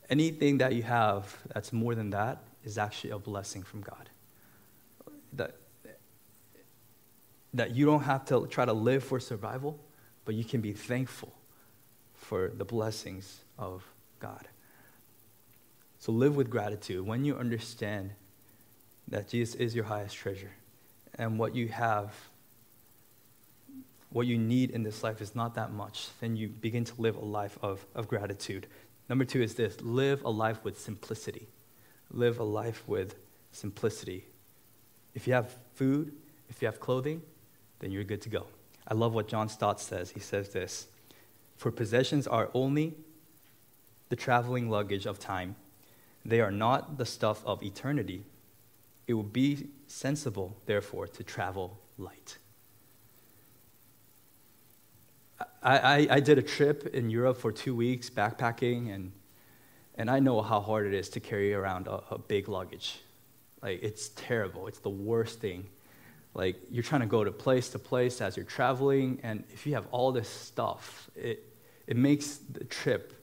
Anything 0.09 0.57
that 0.57 0.73
you 0.73 0.83
have 0.83 1.37
that's 1.53 1.71
more 1.71 1.95
than 1.95 2.09
that 2.09 2.43
is 2.65 2.77
actually 2.77 3.11
a 3.11 3.19
blessing 3.19 3.63
from 3.63 3.81
God. 3.81 4.09
That, 5.33 5.55
that 7.53 7.75
you 7.75 7.85
don't 7.85 8.03
have 8.03 8.25
to 8.25 8.47
try 8.47 8.65
to 8.65 8.73
live 8.73 9.03
for 9.03 9.19
survival, 9.19 9.79
but 10.25 10.35
you 10.35 10.43
can 10.43 10.61
be 10.61 10.73
thankful 10.73 11.33
for 12.13 12.51
the 12.55 12.65
blessings 12.65 13.41
of 13.59 13.83
God. 14.19 14.47
So 15.99 16.11
live 16.11 16.35
with 16.35 16.49
gratitude 16.49 17.05
when 17.05 17.23
you 17.23 17.35
understand 17.35 18.11
that 19.07 19.29
Jesus 19.29 19.55
is 19.55 19.75
your 19.75 19.85
highest 19.85 20.15
treasure 20.15 20.51
and 21.17 21.37
what 21.37 21.55
you 21.55 21.67
have, 21.67 22.13
what 24.09 24.25
you 24.27 24.37
need 24.37 24.71
in 24.71 24.83
this 24.83 25.03
life 25.03 25.21
is 25.21 25.35
not 25.35 25.55
that 25.55 25.71
much, 25.71 26.07
then 26.19 26.35
you 26.35 26.47
begin 26.47 26.83
to 26.85 27.01
live 27.01 27.15
a 27.15 27.25
life 27.25 27.57
of, 27.61 27.85
of 27.93 28.07
gratitude. 28.07 28.67
Number 29.09 29.25
two 29.25 29.41
is 29.41 29.55
this 29.55 29.79
live 29.81 30.23
a 30.23 30.29
life 30.29 30.63
with 30.63 30.79
simplicity. 30.79 31.47
Live 32.11 32.39
a 32.39 32.43
life 32.43 32.83
with 32.87 33.15
simplicity. 33.51 34.25
If 35.13 35.27
you 35.27 35.33
have 35.33 35.55
food, 35.75 36.13
if 36.49 36.61
you 36.61 36.67
have 36.67 36.79
clothing, 36.79 37.21
then 37.83 37.91
you're 37.91 38.05
good 38.05 38.21
to 38.21 38.29
go. 38.29 38.45
I 38.87 38.93
love 38.93 39.13
what 39.13 39.27
John 39.27 39.49
Stott 39.49 39.81
says. 39.81 40.11
He 40.11 40.21
says 40.21 40.49
this 40.49 40.87
For 41.57 41.69
possessions 41.69 42.27
are 42.27 42.49
only 42.53 42.95
the 44.07 44.15
traveling 44.15 44.69
luggage 44.69 45.05
of 45.05 45.19
time, 45.19 45.55
they 46.23 46.39
are 46.39 46.51
not 46.51 46.97
the 46.97 47.05
stuff 47.05 47.43
of 47.45 47.61
eternity. 47.61 48.23
It 49.05 49.15
would 49.15 49.33
be 49.33 49.67
sensible, 49.87 50.55
therefore, 50.65 51.07
to 51.07 51.23
travel 51.23 51.77
light. 51.97 52.37
I, 55.61 55.77
I, 55.77 56.07
I, 56.11 56.19
did 56.21 56.37
a 56.37 56.41
trip 56.41 56.87
in 56.93 57.09
Europe 57.09 57.37
for 57.37 57.51
two 57.51 57.75
weeks 57.75 58.09
backpacking, 58.09 58.95
and, 58.95 59.11
and 59.95 60.09
I 60.09 60.19
know 60.19 60.41
how 60.41 60.61
hard 60.61 60.87
it 60.87 60.93
is 60.93 61.09
to 61.09 61.19
carry 61.19 61.53
around 61.53 61.87
a, 61.87 62.01
a 62.11 62.17
big 62.17 62.47
luggage. 62.47 63.01
Like, 63.61 63.83
it's 63.83 64.09
terrible. 64.09 64.67
It's 64.67 64.79
the 64.79 64.89
worst 64.89 65.41
thing. 65.41 65.67
Like, 66.33 66.55
you're 66.71 66.83
trying 66.83 67.01
to 67.01 67.07
go 67.07 67.23
to 67.23 67.31
place 67.31 67.69
to 67.69 67.79
place 67.79 68.21
as 68.21 68.35
you're 68.35 68.45
traveling, 68.45 69.19
and 69.23 69.43
if 69.53 69.67
you 69.67 69.75
have 69.75 69.85
all 69.91 70.11
this 70.11 70.27
stuff, 70.27 71.09
it, 71.15 71.47
it 71.85 71.95
makes 71.95 72.37
the 72.37 72.63
trip, 72.63 73.13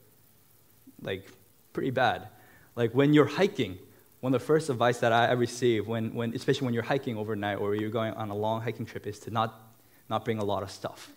like, 1.03 1.27
pretty 1.73 1.91
bad. 1.91 2.29
Like, 2.77 2.93
when 2.93 3.13
you're 3.13 3.27
hiking, 3.27 3.79
one 4.21 4.33
of 4.33 4.41
the 4.41 4.47
first 4.47 4.71
advice 4.71 4.99
that 4.99 5.13
I 5.13 5.33
receive 5.33 5.89
when, 5.89 6.15
when, 6.15 6.35
especially 6.35 6.67
when 6.67 6.75
you're 6.75 6.85
hiking 6.85 7.17
overnight 7.17 7.59
or 7.59 7.75
you're 7.75 7.91
going 7.91 8.15
on 8.15 8.31
a 8.31 8.35
long 8.37 8.61
hiking 8.61 8.87
trip, 8.87 9.07
is 9.07 9.19
to 9.21 9.31
not, 9.31 9.61
not 10.09 10.25
bring 10.25 10.39
a 10.39 10.45
lot 10.45 10.63
of 10.63 10.71
stuff. 10.71 11.11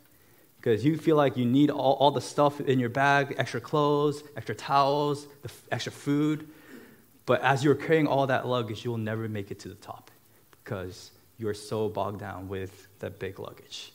Because 0.58 0.86
you 0.86 0.98
feel 0.98 1.18
like 1.18 1.36
you 1.36 1.46
need 1.46 1.70
all, 1.70 1.94
all 1.96 2.12
the 2.12 2.22
stuff 2.22 2.62
in 2.62 2.80
your 2.80 2.90
bag 2.90 3.36
extra 3.38 3.60
clothes, 3.60 4.24
extra 4.38 4.56
towels, 4.56 5.26
the 5.26 5.50
f- 5.50 5.64
extra 5.74 5.92
food. 5.92 6.48
But 7.26 7.42
as 7.42 7.64
you're 7.64 7.76
carrying 7.76 8.08
all 8.08 8.26
that 8.28 8.48
luggage, 8.48 8.86
you'll 8.86 8.98
never 8.98 9.28
make 9.28 9.52
it 9.52 9.60
to 9.60 9.68
the 9.68 9.76
top 9.76 10.10
because 10.64 11.12
you're 11.38 11.54
so 11.54 11.90
bogged 11.90 12.20
down 12.20 12.48
with 12.48 12.88
that 13.00 13.20
big 13.20 13.40
luggage. 13.40 13.92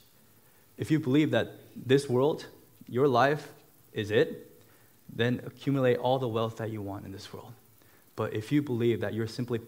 If 0.77 0.91
you 0.91 0.99
believe 0.99 1.31
that 1.31 1.51
this 1.75 2.09
world, 2.09 2.45
your 2.87 3.07
life, 3.07 3.49
is 3.93 4.11
it, 4.11 4.61
then 5.13 5.41
accumulate 5.45 5.97
all 5.97 6.19
the 6.19 6.27
wealth 6.27 6.57
that 6.57 6.69
you 6.69 6.81
want 6.81 7.05
in 7.05 7.11
this 7.11 7.33
world. 7.33 7.51
But 8.15 8.33
if 8.33 8.51
you 8.51 8.61
believe 8.61 9.01
that 9.01 9.13
you're 9.13 9.27
simply 9.27 9.59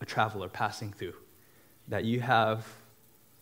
a 0.00 0.04
traveler 0.04 0.48
passing 0.48 0.92
through, 0.92 1.14
that 1.88 2.04
you 2.04 2.20
have 2.20 2.66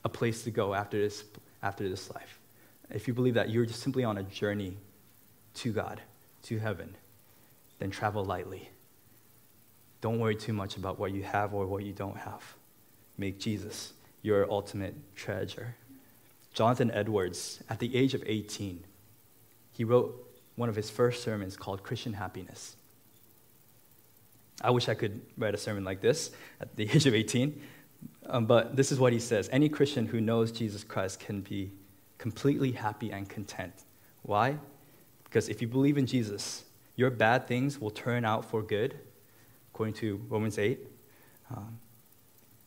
a 0.05 0.09
place 0.09 0.45
to 0.45 0.51
go 0.51 0.75
after 0.75 0.99
this, 0.99 1.25
after 1.63 1.89
this 1.89 2.11
life, 2.11 2.39
if 2.91 3.09
you 3.09 3.15
believe 3.15 3.35
that 3.35 3.51
you're 3.51 3.67
just 3.67 3.81
simply 3.81 4.05
on 4.05 4.19
a 4.19 4.23
journey 4.23 4.77
to 5.55 5.73
God, 5.73 6.01
to 6.43 6.59
heaven, 6.59 6.97
then 7.79 7.91
travel 7.91 8.25
lightly. 8.25 8.69
Don't 10.01 10.19
worry 10.19 10.37
too 10.37 10.53
much 10.53 10.77
about 10.77 10.99
what 10.99 11.13
you 11.13 11.23
have 11.23 11.55
or 11.55 11.67
what 11.67 11.83
you 11.85 11.93
don't 11.93 12.17
have. 12.17 12.43
Make 13.17 13.39
Jesus 13.39 13.93
your 14.23 14.51
ultimate 14.51 14.95
treasure. 15.15 15.77
Jonathan 16.55 16.91
Edwards, 16.91 17.63
at 17.69 17.79
the 17.79 17.95
age 17.97 18.15
of 18.15 18.23
18, 18.25 18.85
he 19.73 19.85
wrote 19.85 20.41
one 20.57 20.69
of 20.69 20.77
his 20.77 20.89
first 20.89 21.23
sermons 21.23 21.57
called 21.57 21.83
Christian 21.83 22.13
Happiness. 22.13 22.77
I 24.63 24.71
wish 24.71 24.89
I 24.89 24.95
could 24.95 25.21
write 25.37 25.55
a 25.55 25.59
sermon 25.59 25.85
like 25.85 26.01
this 26.01 26.31
at 26.61 26.75
the 26.77 26.85
age 26.95 27.07
of 27.07 27.15
18. 27.15 27.61
Um, 28.27 28.47
but 28.47 28.77
this 28.77 28.93
is 28.93 28.99
what 28.99 29.13
he 29.13 29.19
says 29.19 29.49
Any 29.53 29.69
Christian 29.69 30.07
who 30.07 30.21
knows 30.21 30.53
Jesus 30.53 30.85
Christ 30.85 31.21
can 31.21 31.41
be 31.41 31.73
completely 32.19 32.73
happy 32.73 33.11
and 33.11 33.29
content. 33.29 33.75
Why? 34.23 34.59
Because 35.25 35.49
if 35.49 35.61
you 35.61 35.69
believe 35.69 35.99
in 35.99 36.07
Jesus, 36.07 36.65
your 36.97 37.11
bad 37.11 37.49
things 37.49 37.81
will 37.81 37.91
turn 37.91 38.25
out 38.25 38.45
for 38.45 38.63
good, 38.63 38.97
according 39.73 39.95
to 39.97 40.21
Romans 40.29 40.59
8. 40.59 40.79
Um, 41.55 41.79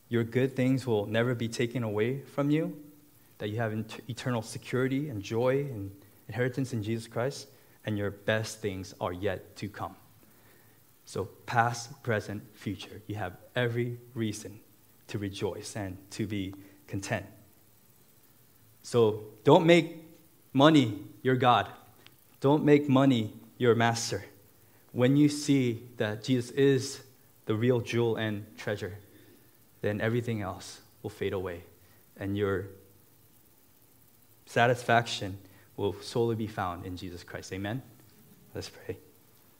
your 0.09 0.23
good 0.23 0.55
things 0.55 0.87
will 0.87 1.05
never 1.05 1.35
be 1.35 1.47
taken 1.47 1.83
away 1.83 2.21
from 2.21 2.49
you, 2.49 2.77
that 3.39 3.49
you 3.49 3.57
have 3.57 3.73
eternal 4.07 4.41
security 4.41 5.09
and 5.09 5.21
joy 5.21 5.59
and 5.71 5.91
inheritance 6.27 6.73
in 6.73 6.81
Jesus 6.81 7.07
Christ, 7.07 7.47
and 7.85 7.97
your 7.97 8.11
best 8.11 8.59
things 8.59 8.93
are 8.99 9.13
yet 9.13 9.55
to 9.57 9.69
come. 9.69 9.95
So, 11.05 11.25
past, 11.45 12.03
present, 12.03 12.43
future, 12.53 13.01
you 13.07 13.15
have 13.15 13.37
every 13.55 13.97
reason 14.13 14.59
to 15.07 15.17
rejoice 15.17 15.75
and 15.75 15.97
to 16.11 16.27
be 16.27 16.53
content. 16.85 17.25
So, 18.81 19.23
don't 19.43 19.65
make 19.65 20.03
money 20.51 20.99
your 21.21 21.35
God. 21.35 21.69
Don't 22.41 22.63
make 22.63 22.89
money 22.89 23.33
your 23.57 23.73
master. 23.75 24.25
When 24.91 25.15
you 25.15 25.29
see 25.29 25.83
that 25.97 26.23
Jesus 26.23 26.51
is 26.51 27.01
the 27.45 27.55
real 27.55 27.79
jewel 27.79 28.17
and 28.17 28.45
treasure, 28.57 28.97
then 29.87 30.01
everything 30.01 30.41
else 30.41 30.81
will 31.01 31.09
fade 31.09 31.33
away 31.33 31.63
and 32.17 32.37
your 32.37 32.65
satisfaction 34.45 35.37
will 35.77 35.95
solely 36.01 36.35
be 36.35 36.47
found 36.47 36.85
in 36.85 36.97
Jesus 36.97 37.23
Christ. 37.23 37.53
Amen? 37.53 37.81
Let's 38.53 38.69
pray. 38.69 38.97